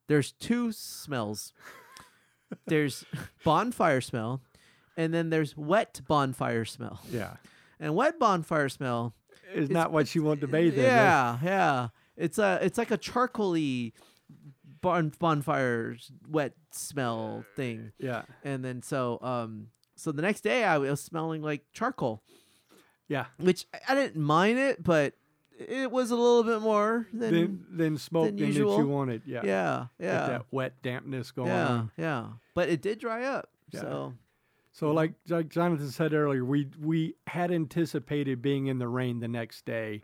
[0.07, 1.53] there's two smells.
[2.67, 3.05] there's
[3.43, 4.41] bonfire smell,
[4.97, 7.01] and then there's wet bonfire smell.
[7.11, 7.35] Yeah.
[7.79, 9.13] And wet bonfire smell,
[9.53, 10.83] is not what you want to bathe in.
[10.83, 11.87] yeah, yeah.
[12.17, 13.91] It's a it's like a charcoaly
[14.81, 15.97] bon- bonfire
[16.29, 17.91] wet smell thing.
[17.97, 18.23] Yeah.
[18.43, 22.21] And then so um so the next day I was smelling like charcoal,
[23.07, 23.25] Yeah.
[23.37, 25.13] which I- I didn't mind it, but
[25.57, 29.21] it was a little bit more than Then then smoke than than that you wanted.
[29.25, 29.41] Yeah.
[29.43, 30.27] yeah, yeah.
[30.27, 31.91] that wet dampness going Yeah, on.
[31.97, 32.25] yeah.
[32.53, 33.49] But it did dry up.
[33.71, 33.81] Yeah.
[33.81, 34.13] So
[34.75, 39.27] So like, like Jonathan said earlier, we we had anticipated being in the rain the
[39.29, 40.01] next day.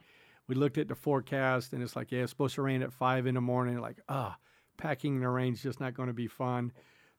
[0.47, 3.27] We looked at the forecast and it's like, yeah, it's supposed to rain at five
[3.27, 3.79] in the morning.
[3.79, 4.37] Like, ah,
[4.77, 6.71] packing in the rain's just not going to be fun.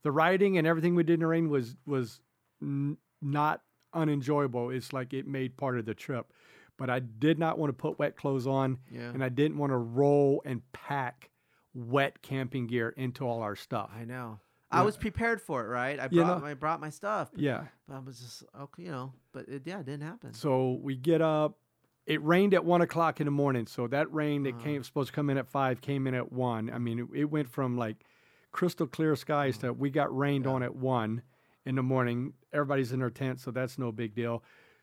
[0.02, 2.20] The riding and everything we did in the rain was was
[2.62, 3.60] n- not
[3.92, 4.70] unenjoyable.
[4.70, 6.32] It's like it made part of the trip.
[6.78, 9.10] But I did not want to put wet clothes on, yeah.
[9.10, 11.28] and I didn't want to roll and pack
[11.74, 13.90] wet camping gear into all our stuff.
[13.94, 14.40] I know.
[14.72, 15.98] I was prepared for it, right?
[16.00, 17.30] I You brought know- my brought my stuff.
[17.36, 17.64] Yeah.
[17.88, 19.12] but I was just okay, you know.
[19.32, 20.32] But it, yeah, it didn't happen.
[20.34, 21.58] So we get up.
[22.06, 23.66] It rained at one o'clock in the morning.
[23.66, 24.64] So that rain that Uh-huh.
[24.64, 26.70] came supposed to come in at five came in at one.
[26.70, 28.04] I mean, it, it went from like
[28.50, 30.52] crystal clear skies to we got rained Yeah.
[30.52, 31.22] on at one
[31.64, 32.32] in the morning.
[32.52, 34.42] Everybody's in their tent, so that's no big deal.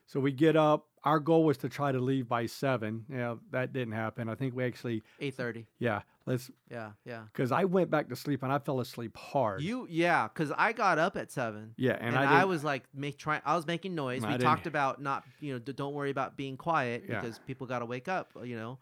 [0.09, 0.87] So we get up.
[1.03, 3.05] Our goal was to try to leave by seven.
[3.13, 4.27] Yeah, that didn't happen.
[4.27, 5.67] I think we actually, Eight thirty.
[5.77, 7.21] yeah, let's Yeah, yeah.
[7.31, 9.61] because I went back to sleep and I fell asleep hard.
[9.61, 11.75] You yeah, because I got up at seven.
[11.77, 13.39] yeah, and, And, I, I, was like, make try.
[13.45, 14.23] I was making noise.
[14.23, 17.21] I we talked about not, you know, d- don't worry about being quiet Yeah.
[17.21, 18.79] because people got to wake up, uh, you know.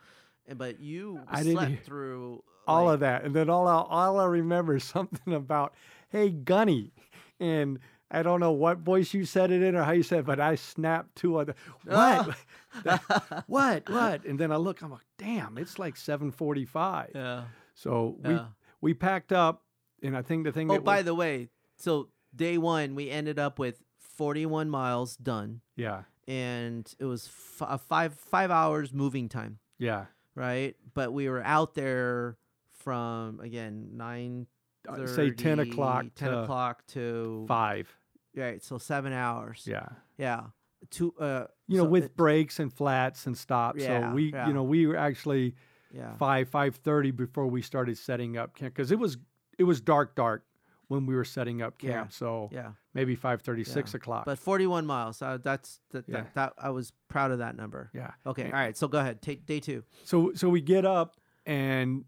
[0.47, 4.17] And but you I slept through all like, of that, and then all I, all
[4.17, 5.73] I remember is something about,
[6.09, 6.93] "Hey, Gunny,"
[7.38, 10.25] and I don't know what voice you said it in or how you said, it,
[10.25, 11.55] but I snapped two other
[11.85, 12.35] what,
[12.83, 17.43] That- what, what, and then I look, I'm like, "Damn, it's like 7:45." Yeah.
[17.75, 18.45] So we yeah.
[18.81, 19.63] we packed up,
[20.01, 23.39] and I think the thing Oh, by was- the way, so day one we ended
[23.39, 29.27] up with 41 miles done, yeah, and it was f- a five five hours moving
[29.29, 30.75] time, yeah, right?
[30.93, 32.37] But we were out there
[32.73, 34.47] from again nine.
[34.88, 37.88] Uh, say 10 o'clock 10 to o'clock to five,
[38.35, 39.88] right so seven hours yeah.
[40.17, 40.43] yeah
[40.91, 43.81] two uh You know, so with it- breaks and flats and stops.
[43.83, 44.47] Yeah, so we, yeah.
[44.47, 45.55] you know, we were actually
[45.91, 49.17] yeah five five thirty before we started setting up camp because it was
[49.57, 50.43] it was dark dark
[50.89, 52.13] when we were setting up Yeah, camp.
[52.13, 53.97] So yeah maybe five thirty six Yeah.
[53.97, 54.25] o'clock.
[54.25, 56.15] but 41 miles uh, that's that, Yeah.
[56.21, 58.11] that that i was proud of that number yeah.
[58.25, 61.15] okay all right so go ahead take day two So so we get up
[61.45, 62.05] and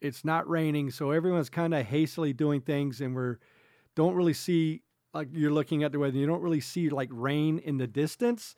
[0.00, 3.38] it's not raining, so everyone's kind of hastily doing things, and we're
[3.94, 4.82] don't really see
[5.14, 6.16] like you're looking at the weather.
[6.18, 8.54] You don't really see like rain in the distance,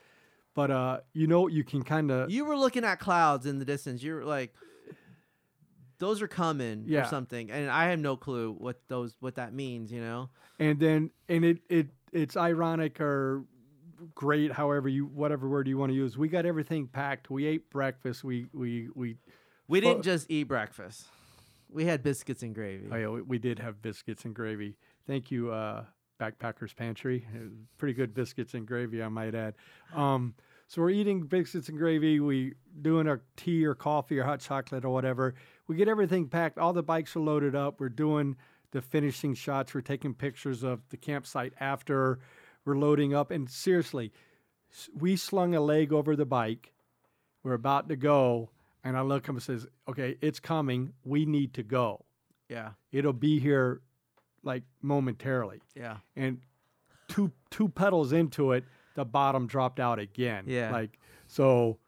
[0.54, 3.64] but uh, you know you can kind of you were looking at clouds in the
[3.64, 4.52] distance You're like
[5.98, 7.02] those are coming Yeah.
[7.02, 10.30] or something and i have no clue what those what that means you know
[10.60, 13.44] and then and it it it's ironic or
[14.14, 17.68] great however you whatever word you want to use we got everything packed we ate
[17.70, 19.16] breakfast we we we
[19.66, 21.06] we didn't just eat breakfast
[21.70, 22.88] we had biscuits and gravy.
[22.90, 24.76] Oh yeah we, we did have biscuits and gravy.
[25.06, 25.84] Thank you uh
[26.20, 27.26] backpackers pantry.
[27.76, 29.54] Pretty good biscuits and gravy i might add.
[29.94, 30.34] Um
[30.66, 32.20] so we're eating biscuits and gravy.
[32.20, 35.34] We doing our tea or coffee or hot chocolate or whatever.
[35.66, 36.58] We get everything packed.
[36.58, 37.80] All the bikes are loaded up.
[37.80, 38.36] We're doing
[38.72, 39.72] the finishing shots.
[39.72, 42.18] We're taking pictures of the campsite after
[42.66, 43.30] we're loading up.
[43.30, 44.12] And seriously
[44.94, 46.72] we slung a leg over the bike.
[47.42, 48.50] We're about to go
[48.88, 50.92] and i look him and says okay it's coming.
[51.04, 52.04] We need to go.
[52.48, 52.70] Yeah.
[52.92, 53.82] It'll be here
[54.42, 55.60] like momentarily.
[55.74, 55.98] Yeah.
[56.16, 56.40] And
[57.08, 58.64] two two pedals into it
[58.94, 60.44] the bottom dropped out again.
[60.46, 60.72] Yeah.
[60.72, 61.78] like so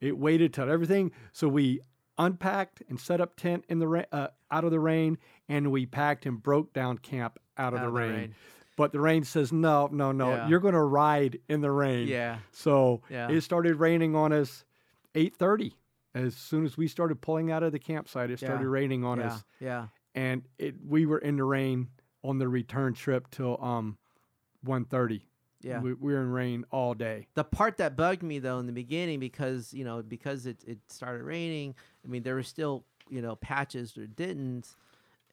[0.00, 1.12] it waited till everything.
[1.32, 1.80] So we
[2.18, 5.16] unpacked and set up tent in the rain uh, out of the rain
[5.48, 8.12] and we packed and broke down camp out of, Out the, of the rain.
[8.12, 8.34] rain.
[8.76, 10.30] but the rain says no no no.
[10.30, 10.48] Yeah.
[10.48, 12.06] you're going to ride in the rain.
[12.08, 12.38] Yeah.
[12.50, 13.30] So Yeah.
[13.30, 14.64] it started raining on us
[15.14, 15.72] 8:30
[16.14, 18.68] as soon as we started pulling out of the campsite it started Yeah.
[18.68, 19.26] raining on yeah.
[19.26, 19.44] us.
[19.60, 19.86] Yeah.
[20.14, 21.88] And it we were in the rain
[22.22, 23.98] on the return trip till um
[24.66, 25.22] 1.30
[25.64, 25.80] yeah.
[25.80, 27.28] We, we were in rain all day.
[27.34, 30.78] The part that bugged me though in the beginning because you know because it, it
[30.88, 34.74] started raining i mean there were still you know patches that didn't.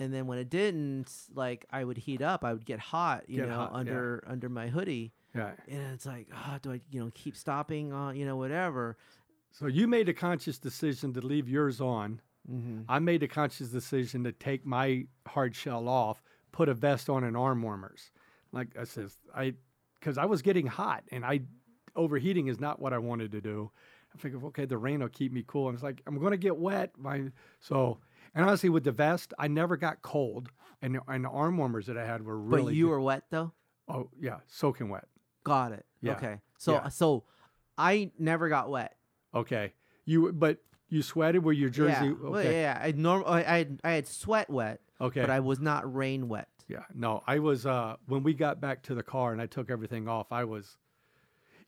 [0.01, 2.45] And then when it didn't like i would heat up.
[2.45, 3.79] I would get hot you Get know hot, yeah.
[3.79, 5.13] under under my hoodie.
[5.35, 5.51] Yeah.
[5.67, 8.97] And it's like oh, do i you know keep stopping on you know whatever
[9.51, 12.81] so you made a conscious decision to leave yours on mm-hmm.
[12.89, 16.21] i made a conscious decision to take my hard shell off
[16.51, 18.11] put a vest on and arm warmers
[18.51, 19.53] like i says i
[19.99, 21.39] because i was getting hot and i
[21.95, 23.69] overheating is not what i wanted to do
[24.13, 26.37] i figured okay the rain will keep me cool and it's like i'm going to
[26.37, 27.23] get wet my
[27.59, 27.97] so
[28.35, 30.49] and honestly with the vest i never got cold
[30.81, 32.65] and the, and the arm warmers that I had were really.
[32.65, 32.91] but you good.
[32.91, 33.51] were wet though.
[33.87, 35.05] oh yeah, soaking wet.
[35.43, 35.85] Got it.
[36.01, 36.13] Yeah.
[36.13, 36.39] Okay.
[36.57, 36.89] So Yeah.
[36.89, 37.23] so
[37.77, 38.95] I never got wet.
[39.33, 39.73] Okay,
[40.05, 40.57] you but
[40.89, 41.43] you sweated.
[41.43, 42.13] Were your jersey Yeah.
[42.21, 42.61] Well, okay?
[42.61, 42.79] yeah.
[42.81, 46.27] I norm I I had, I had sweat wet, Okay, but I was not rain
[46.27, 46.47] wet.
[46.67, 49.69] Yeah, no, I was uh when we got back to the car and I took
[49.71, 50.77] everything off, I was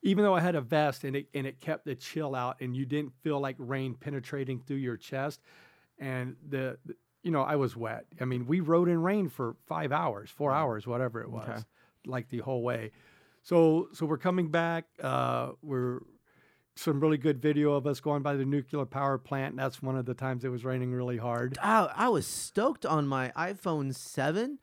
[0.03, 2.75] even though I had a vest and it and it kept the chill out and
[2.75, 5.41] you didn't feel like rain penetrating through your chest
[5.99, 8.05] and the, the- you know, I was wet.
[8.19, 11.47] I mean, we rode in rain for 5 hours, 4 hours, whatever it was.
[11.47, 11.59] Okay.
[12.07, 12.89] Like the whole way.
[13.43, 15.99] So so we're coming back uh we're
[16.75, 19.51] some really good video of us going by the nuclear power plant.
[19.51, 21.57] And that's one of the times it was raining really hard.
[21.61, 24.57] I, I was stoked on my iPhone 7.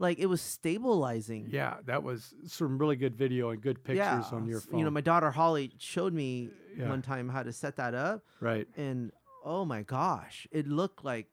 [0.00, 1.48] Like it was stabilizing.
[1.50, 4.78] Yeah, that was some really good video and good pictures on your phone.
[4.78, 6.88] You know, my daughter Holly showed me Yeah.
[6.88, 9.10] one time how to set that up, right, and
[9.44, 11.26] oh my gosh, it looked like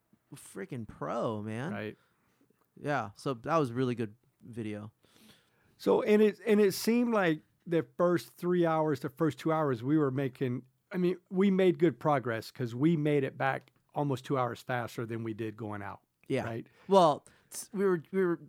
[0.55, 1.71] freaking pro, man.
[1.71, 1.95] right.
[2.81, 3.11] Yeah.
[3.17, 4.89] So that was really good video.
[5.77, 9.83] So and it and it seemed like the first three hours, the first two hours,
[9.83, 10.63] we were making.
[10.91, 15.05] I mean, we made good progress because we made it back almost two hours faster
[15.05, 15.99] than we did going out.
[16.27, 16.43] Yeah.
[16.45, 16.67] Right.
[16.87, 17.25] Well,
[17.73, 18.39] we were we were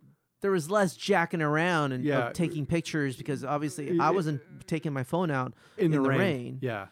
[0.41, 2.31] there was less jacking around and Yeah.
[2.31, 6.19] taking pictures because obviously I wasn't uh, taking my phone out In, the, rain.
[6.19, 6.59] rain.
[6.61, 6.87] Yeah.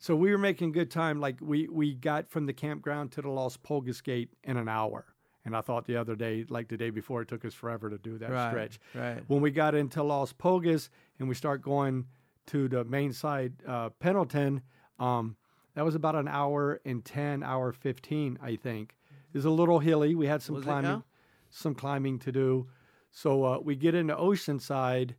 [0.00, 1.20] So we were making good time.
[1.20, 5.06] Like we we got from the campground to the Las Pulgas gate in an hour.
[5.48, 7.96] And I thought the other day, like the day before, it took us forever to
[7.96, 8.78] do that Right, stretch.
[8.94, 9.24] Right.
[9.28, 12.04] when we got into Las Pulgas and we start going
[12.48, 14.60] to the main side, uh, Pendleton,
[14.98, 15.36] um,
[15.74, 18.94] that was about an hour and 10, hour 15, I think.
[19.32, 20.14] It was a little hilly.
[20.14, 21.02] We had some Was climbing,
[21.48, 22.68] some climbing to do.
[23.10, 25.14] So uh, we get into Oceanside.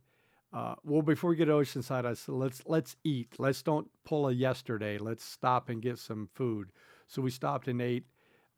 [0.52, 3.34] Uh, well, before we get to Oceanside, I said, let's let's eat.
[3.38, 4.96] Let's don't pull a yesterday.
[4.98, 6.70] Let's stop and get some food.
[7.08, 8.04] So we stopped and ate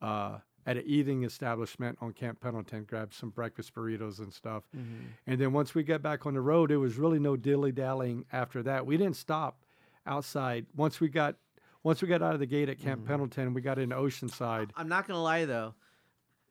[0.02, 4.62] uh, at an eating establishment on Camp Pendleton, grabbed some breakfast burritos and stuff.
[4.76, 5.06] Mm-hmm.
[5.26, 8.24] And then once we got back on the road, it was really no dilly dallying
[8.32, 8.86] after that.
[8.86, 9.64] We didn't stop
[10.06, 10.66] outside.
[10.76, 11.36] Once we got
[11.84, 13.08] once we got out of the gate at Camp Mm-hmm.
[13.08, 14.70] Pendleton, we got into Oceanside.
[14.76, 15.74] I'm not gonna lie though,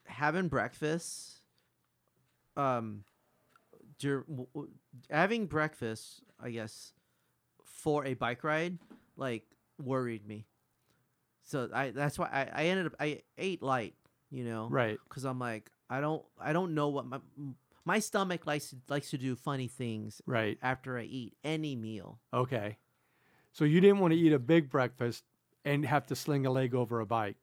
[0.04, 1.40] having breakfast,
[2.56, 3.04] um,
[3.98, 4.72] dur- w- w-
[5.10, 6.92] having breakfast, I guess,
[7.64, 8.78] for a bike ride,
[9.16, 9.44] like
[9.82, 10.44] worried me.
[11.44, 13.94] So I that's why I, I ended up I ate light,
[14.32, 14.98] you know, Right.
[15.08, 17.20] because I'm like I don't I don't know what my
[17.84, 20.58] my stomach likes to, likes to do funny things Right.
[20.62, 22.18] after I eat any meal.
[22.32, 22.78] Okay.
[23.52, 25.24] So you didn't want to eat a big breakfast
[25.64, 27.36] and have to sling a leg over a bike.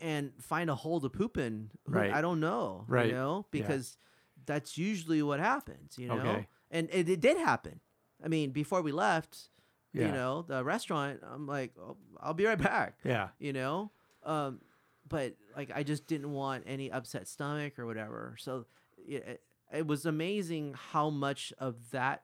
[0.00, 1.70] and find a hole to poop in.
[1.86, 2.12] Right.
[2.12, 2.84] I don't know.
[2.88, 3.06] Right.
[3.06, 3.60] You know, Yeah.
[3.62, 3.96] because
[4.44, 6.18] that's usually what happens, you know?
[6.18, 6.48] Okay.
[6.70, 7.80] And it, it did happen.
[8.22, 9.48] I mean, before we left,
[9.92, 10.06] Yeah.
[10.06, 13.28] you know, the restaurant, I'm like, oh, I'll be right back, Yeah.
[13.38, 13.92] you know?
[14.24, 14.60] Um,
[15.08, 18.36] but like, I just didn't want any upset stomach or whatever.
[18.38, 18.66] So
[19.06, 19.42] it,
[19.72, 22.22] it was amazing how much of that,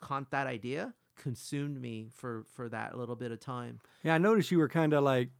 [0.00, 3.80] con- that idea consumed me for, for that little bit of time.
[4.02, 5.30] Yeah, I noticed you were kind of like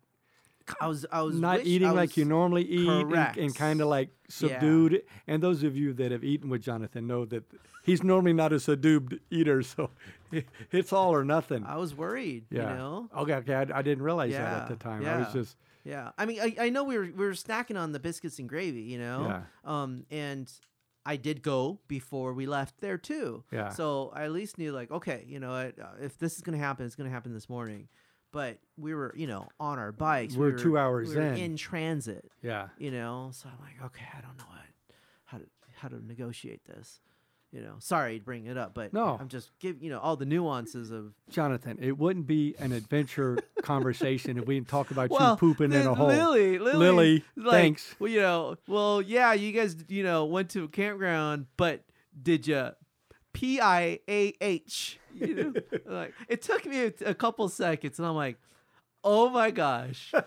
[0.80, 3.80] I was, I was not wish- eating I like you normally eat and, and kind
[3.80, 4.14] of like Yeah.
[4.30, 5.02] subdued.
[5.26, 7.42] And those of you that have eaten with Jonathan know that
[7.82, 9.62] he's normally not a subdued eater.
[9.74, 9.90] So
[10.70, 11.64] it's all or nothing.
[11.66, 12.70] I was worried, yeah.
[12.70, 13.08] you know?
[13.18, 13.34] Okay.
[13.34, 13.54] Okay.
[13.54, 15.04] I, I didn't realize that at the time.
[15.04, 16.10] I was just, Yeah.
[16.16, 18.82] I mean, I, I know we were, we were snacking on the biscuits and gravy,
[18.82, 19.26] you know?
[19.28, 19.82] Yeah.
[19.82, 20.50] Um, and
[21.04, 23.44] I did go before we left there too.
[23.50, 23.70] Yeah.
[23.70, 25.70] So I at least knew, like, okay, you know, uh,
[26.00, 27.88] if this is going to happen, it's going to happen this morning.
[28.30, 30.36] But we were, you know, on our bikes.
[30.36, 31.36] We're we two hours we were in.
[31.36, 32.68] in transit, yeah.
[32.78, 33.30] you know?
[33.32, 37.00] So I'm like, okay, I don't know what, how to, how to negotiate this.
[37.52, 39.18] You know, sorry to bring it up, but No.
[39.20, 43.36] I'm just give you know all the nuances of Jonathan, it wouldn't be an adventure
[43.62, 46.06] conversation if we didn't talk about well, you pooping in a hole.
[46.06, 47.94] Lily, Lily, Lily, like, thanks.
[47.98, 51.84] Well, you know, well, yeah, you guys, you know, went to a campground, but
[52.20, 52.70] did you
[53.34, 54.98] P I A H?
[55.14, 55.52] You know,
[55.86, 58.38] like it took me a, a couple seconds, and I'm like,
[59.04, 60.12] oh my gosh.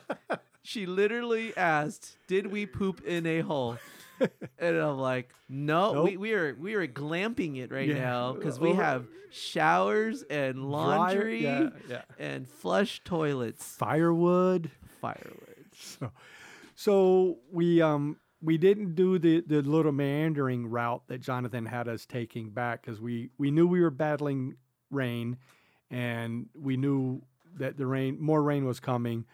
[0.67, 3.77] She literally asked, "Did we poop in a hole?"
[4.59, 6.05] And I'm like, "No, Nope.
[6.05, 7.95] we, we are we are glamping it right Yeah.
[7.99, 12.01] now because we have showers and Dryer- laundry yeah, yeah.
[12.17, 14.71] and flush toilets, Firewood.
[15.01, 15.41] firewood."
[15.77, 16.11] So,
[16.75, 22.05] so we um we didn't do the the little meandering route that Jonathan had us
[22.05, 24.55] taking back because we we knew we were battling
[24.89, 25.37] rain,
[25.91, 27.21] and we knew
[27.57, 29.25] that the rain more rain was coming.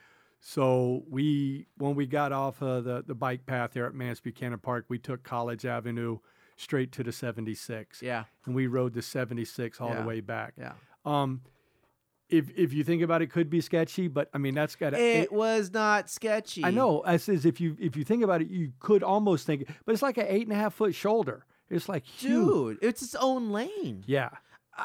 [0.44, 4.58] So we when we got off of the the bike path there at Mance Buchanon
[4.60, 6.18] Park, we took College Avenue
[6.58, 10.02] straight to the 76, Yeah, and we rode the 76 all Yeah.
[10.02, 10.54] the way back.
[10.58, 10.74] yeah.
[11.06, 11.42] Um,
[12.30, 14.08] if if you think about it, could be sketchy.
[14.08, 16.64] But I mean, that's got It was not sketchy.
[16.66, 17.04] I know.
[17.06, 20.02] I says if you if you think about it, you could almost think, but it's
[20.02, 21.46] like an eight and a half foot shoulder.
[21.70, 22.48] It's like huge.
[22.48, 22.78] dude.
[22.82, 24.04] It's its own lane.
[24.08, 24.30] Yeah.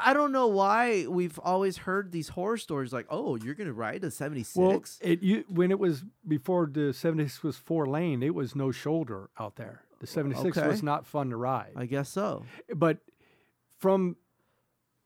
[0.05, 4.03] I don't know why we've always heard these horror stories like, "Oh, you're gonna ride
[4.03, 8.21] a '76." Well, it you when it was before the seventy six was four lane,
[8.23, 9.81] it was no shoulder out there.
[9.99, 10.67] The seventy six Okay.
[10.67, 11.73] was not fun to ride.
[11.75, 12.43] I guess so.
[12.75, 12.97] but
[13.79, 14.15] from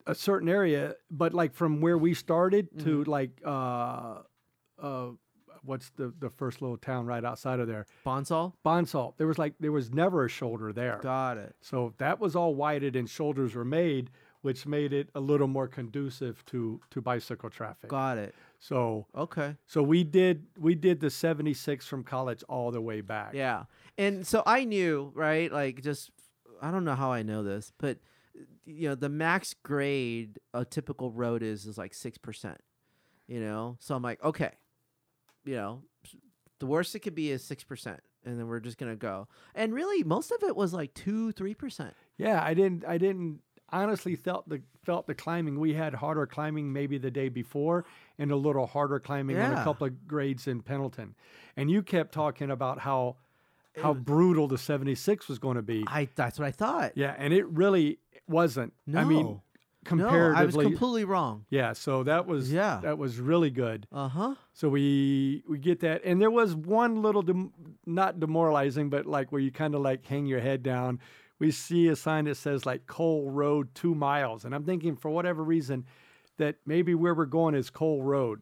[0.07, 3.09] a certain area, but like from where we started to Mm-hmm.
[3.11, 4.19] like uh
[4.81, 5.07] uh
[5.63, 7.85] what's the the first little town right outside of there?
[8.03, 8.55] Bonsall.
[8.63, 9.13] Bonsall.
[9.17, 10.99] There was like there was never a shoulder there.
[11.03, 11.55] Got it.
[11.61, 14.09] So that was all whited and shoulders were made,
[14.41, 17.89] which made it a little more conducive to to bicycle traffic.
[17.89, 18.35] Got it.
[18.59, 19.55] So Okay.
[19.65, 23.33] so we did we did the 76 from college all the way back.
[23.33, 23.65] Yeah.
[23.97, 25.51] And so I knew, right?
[25.51, 26.11] Like just
[26.61, 27.97] I don't know how I know this, but
[28.65, 32.55] you know, the max grade a typical road is is like 6%.
[33.27, 33.77] You know?
[33.79, 34.51] So I'm like, okay.
[35.45, 35.81] You know,
[36.59, 37.97] the worst it could be is 6%.
[38.23, 39.27] And then we're just going to go.
[39.55, 41.91] And really most of it was like 2 3%.
[42.17, 45.59] Yeah, I didn't I didn't honestly felt the felt the climbing.
[45.59, 47.85] We had harder climbing maybe the day before
[48.17, 51.15] and a little harder climbing on a couple of grades in Pendleton.
[51.55, 53.17] And you kept talking about how
[53.81, 55.83] how brutal the 76 was going to be.
[55.87, 56.91] I that's what I thought.
[56.95, 58.73] Yeah, and it really wasn't.
[58.95, 59.41] I mean, No.
[59.91, 61.45] No, I was completely wrong.
[61.49, 62.81] Yeah, so that was Yeah.
[62.83, 63.87] that was really good.
[63.91, 64.35] Uh-huh.
[64.53, 67.51] So we we get that, and there was one little dem-
[67.87, 70.99] not demoralizing, but like where you kind of like hang your head down.
[71.41, 75.09] We see a sign that says like Cole Road two miles, and I'm thinking for
[75.09, 75.85] whatever reason
[76.37, 78.41] that maybe where we're going is Cole Road,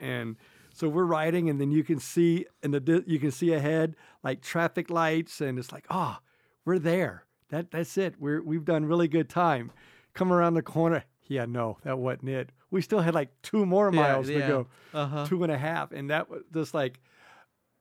[0.00, 0.36] and
[0.74, 3.94] so we're riding, and then you can see in the you can see ahead
[4.24, 6.18] like traffic lights, and it's like oh
[6.64, 7.24] we're there.
[7.50, 8.14] That that's it.
[8.18, 9.70] We're we've done really good time.
[10.14, 11.04] Come around the corner.
[11.28, 12.50] Yeah, no, that wasn't it.
[12.72, 14.48] We still had like two more Yeah, miles to yeah.
[14.48, 15.24] go Uh-huh.
[15.28, 16.98] two and a half, and that was just like,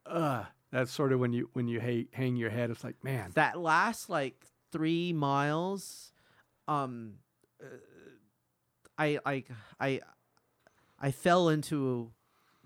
[0.05, 1.79] uh, that's sort of when you when you
[2.13, 2.69] hang your head.
[2.69, 6.11] It's like, man, that last like three miles
[6.67, 7.15] um
[7.63, 7.65] uh,
[8.97, 9.43] i i
[9.79, 9.99] i
[10.99, 12.11] i fell into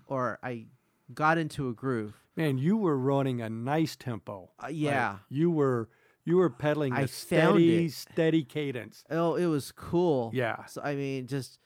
[0.06, 0.66] or i
[1.12, 4.50] got into a groove man, you were running a nice tempo.
[4.58, 5.88] uh, Like, yeah you were
[6.24, 9.04] you were pedaling I a steady, steady cadence.
[9.10, 11.58] oh it was cool Yeah, so i mean just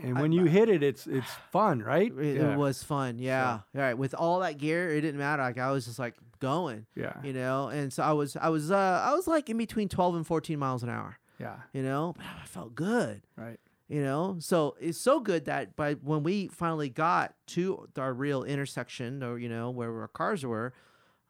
[0.00, 2.12] and I- when you hit it, it's it's fun, right?
[2.16, 2.52] it, yeah.
[2.54, 5.70] it was fun yeah all right with all that gear it didn't matter like i
[5.70, 7.68] was just like going Yeah, you know?
[7.68, 10.58] And so i was i was uh i was like in between 12 and 14
[10.58, 12.14] miles an hour yeah, you know?
[12.16, 13.58] But i felt good right.
[13.88, 14.36] you know?
[14.40, 19.38] So it's so good that by when we finally got to our real intersection or
[19.38, 20.72] you know where our cars were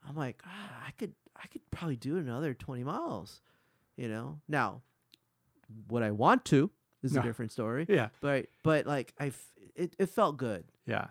[0.09, 3.41] i'm like ah, i could i could probably do another 20 miles
[3.97, 4.41] you know?
[4.49, 4.83] Now
[5.89, 6.71] what i want to
[7.03, 7.21] is No.
[7.21, 7.87] a different story.
[7.89, 10.65] Yeah, but but like i f- it, it felt good.
[10.87, 11.07] Yeah.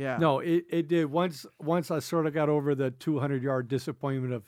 [0.00, 1.06] Yeah No, it, it did.
[1.06, 4.42] Once once I sort of got over the 200 yard disappointment of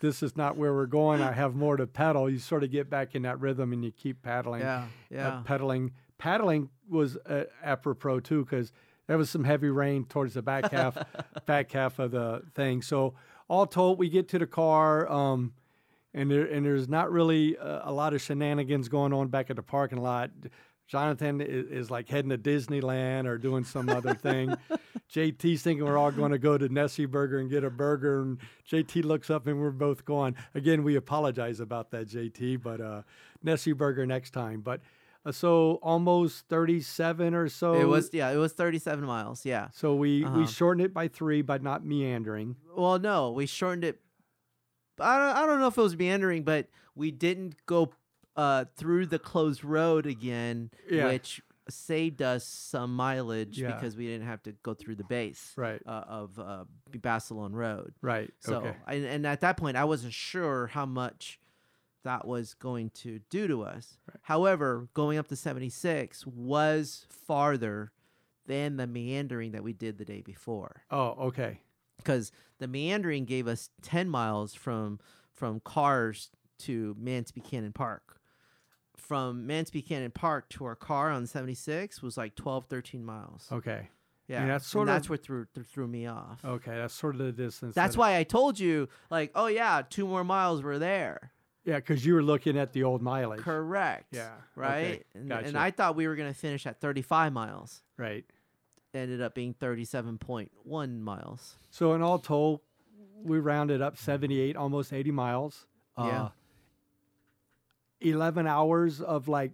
[0.00, 1.22] this is not where we're going.
[1.22, 2.28] I have more to pedal.
[2.28, 4.60] You sort of get back in that rhythm and you keep paddling.
[4.60, 5.92] yeah uh, yeah pedaling.
[6.18, 8.72] Paddling was uh, apropos too because
[9.06, 10.96] there was some heavy rain towards the back half,
[11.46, 12.82] back half of the thing.
[12.82, 13.14] So
[13.48, 15.52] all told, we get to the car, um,
[16.14, 19.56] and there and there's not really uh, a lot of shenanigans going on back at
[19.56, 20.30] the parking lot.
[20.92, 24.54] Jonathan is, is like heading to Disneyland or doing some other thing.
[25.10, 28.38] JT's thinking we're all going to go to Nessy Burger and get a burger, and
[28.70, 30.34] JT looks up and we're both going.
[30.54, 33.02] Again, we apologize about that, JT, but uh,
[33.42, 34.60] Nessy Burger next time.
[34.60, 34.82] But
[35.24, 37.72] uh, so almost 37 or so.
[37.72, 40.40] it was yeah it was 37 miles yeah So we Uh-huh.
[40.40, 42.56] we shortened it by three, but not meandering.
[42.76, 43.98] Well, no, we shortened it.
[45.00, 47.92] I don't, I don't know if it was meandering, but we didn't go
[48.36, 51.06] uh, through the closed road again, Yeah.
[51.06, 53.72] which saved us some mileage Yeah.
[53.74, 55.80] because we didn't have to go through the base Right.
[55.86, 57.94] uh, of uh, Basilone Road.
[58.02, 58.32] Right.
[58.40, 58.76] So, okay.
[58.88, 61.38] and, and at that point, I wasn't sure how much
[62.04, 63.96] that was going to do to us.
[64.22, 67.92] However, going up to 76 was farther
[68.46, 71.60] than the meandering that we did the day before Oh, okay.
[71.98, 74.98] because the meandering gave us 10 miles from
[75.32, 78.20] from cars to Mance Buchanon Park.
[78.96, 83.48] From Mance Buchanon Park to our car on 76 was like 12, 13 miles.
[83.50, 83.88] Okay.
[84.28, 86.44] yeah, that's and sort of- that's what threw th- threw me off.
[86.44, 86.74] Okay.
[86.74, 87.74] That's sort of the distance.
[87.74, 91.32] That's that- why I told you, like, oh yeah, two more miles were there.
[91.64, 93.40] Yeah, because you were looking at the old mileage.
[93.40, 94.06] Correct.
[94.12, 95.04] Yeah, Right.
[95.14, 95.58] And, and gotcha.
[95.60, 97.82] I thought we were gonna finish at 35 miles.
[97.96, 98.24] Right.
[98.94, 101.56] Ended up being 37.1 miles.
[101.70, 102.60] So in all told,
[103.22, 105.66] we rounded up 78, almost 80 miles.
[105.96, 106.28] Uh, yeah.
[108.04, 109.52] Uh, 11 hours of like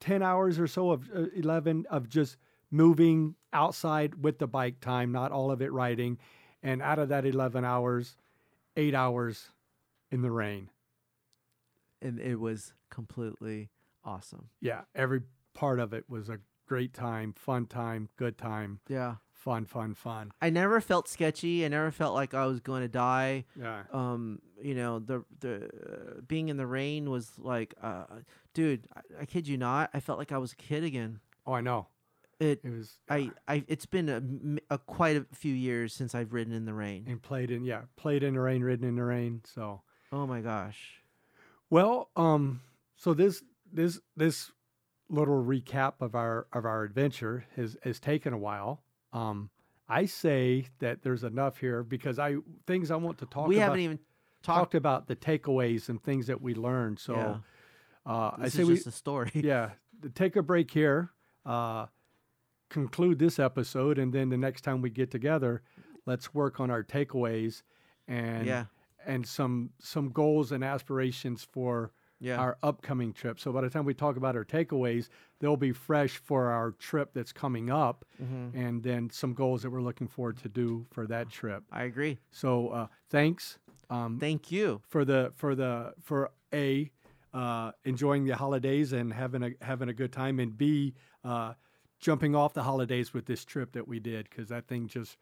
[0.00, 2.36] 10 hours or so of uh, 11 of just
[2.70, 6.18] moving outside with the bike time, not all of it riding.
[6.62, 8.16] And out of that 11 hours,
[8.76, 9.48] eight hours
[10.10, 10.70] in the rain.
[12.02, 13.70] And it was completely
[14.04, 14.48] awesome.
[14.60, 15.22] Yeah, every
[15.54, 19.16] part of it was a great time, fun time, good time, Yeah.
[19.40, 20.30] Fun, fun, fun.
[20.40, 21.64] I never felt sketchy.
[21.64, 23.44] I never felt like I was going to die.
[23.58, 23.82] Yeah.
[23.92, 28.04] Um, you know, the the uh, being in the rain was like, uh,
[28.54, 29.90] dude, I, I kid you not.
[29.94, 31.20] I felt like I was a kid again.
[31.46, 31.86] Oh, I know.
[32.38, 32.98] It, It was.
[33.08, 34.08] I, I, it's been
[34.70, 37.04] a, a quite a few years since I've ridden in the rain.
[37.08, 39.82] and played in yeah played in the rain ridden in the rain so
[40.12, 41.02] Oh my gosh.
[41.68, 42.60] well um
[42.96, 44.52] so this this this
[45.10, 48.80] little recap of our of our adventure has has taken a while
[49.12, 49.50] um
[49.88, 52.36] i say that there's enough here because i
[52.66, 53.98] things i want to talk we about haven't even
[54.42, 54.58] talked.
[54.58, 57.36] talked about the takeaways and things that we learned so Yeah.
[58.12, 59.30] uh i say is we just a story.
[59.34, 59.70] yeah
[60.14, 61.10] take a break here
[61.44, 61.86] uh
[62.68, 65.62] conclude this episode and then the next time we get together
[66.06, 67.62] let's work on our takeaways
[68.06, 68.64] and yeah.
[69.06, 71.90] and some some goals and aspirations for
[72.20, 72.38] Yeah.
[72.38, 73.40] our upcoming trip.
[73.40, 75.08] So by the time we talk about our takeaways,
[75.40, 78.54] they'll be fresh for our trip that's coming up, Mhm.
[78.54, 81.64] and then some goals that we're looking forward to do for that trip.
[81.72, 82.18] I agree.
[82.30, 83.58] So uh, thanks
[83.88, 84.80] um, Thank you.
[84.86, 86.90] for the for the for a
[87.32, 90.94] uh, enjoying the holidays and having a having a good time, and b
[91.24, 91.54] uh,
[91.98, 95.16] jumping off the holidays with this trip that we did because that thing just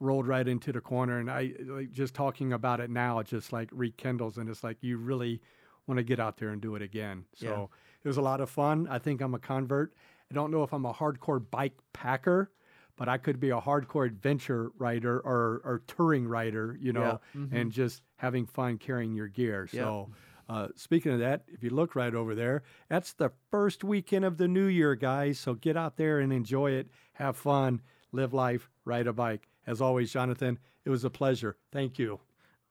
[0.00, 3.50] rolled right into the corner and i like just talking about it now it just
[3.52, 5.40] like rekindles and it's like you really
[5.86, 7.62] want to get out there and do it again so Yeah.
[8.04, 9.94] it was a lot of fun i think i'm a convert
[10.30, 12.50] i don't know if i'm a hardcore bike packer
[12.96, 17.52] but i could be a hardcore adventure rider or, or touring rider you know Mhm.
[17.52, 19.82] and just having fun carrying your gear Yeah.
[19.82, 20.10] so
[20.48, 24.36] uh, speaking of that, if you look right over there, that's the first weekend of
[24.36, 25.40] the new year, guys.
[25.40, 27.80] So get out there and enjoy it, have fun,
[28.12, 29.48] live life, ride a bike.
[29.66, 31.56] As always, Jonathan, it was a pleasure.
[31.72, 32.20] Thank you.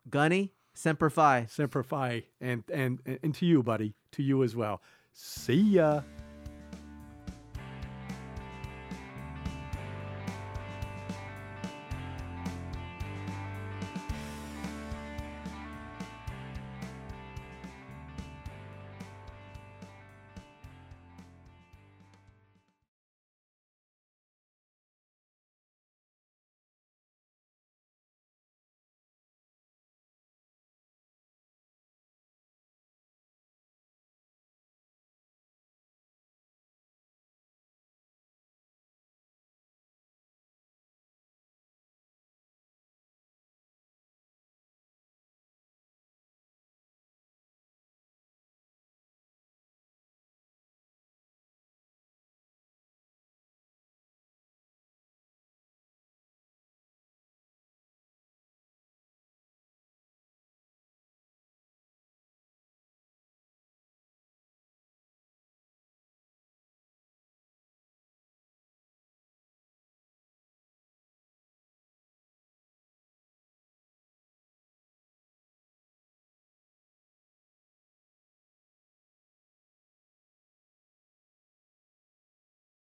[0.10, 1.46] Gunny, Semper Fi.
[1.50, 4.82] Semper Fi, and and and to you, buddy, to you as well.
[5.14, 6.02] See ya.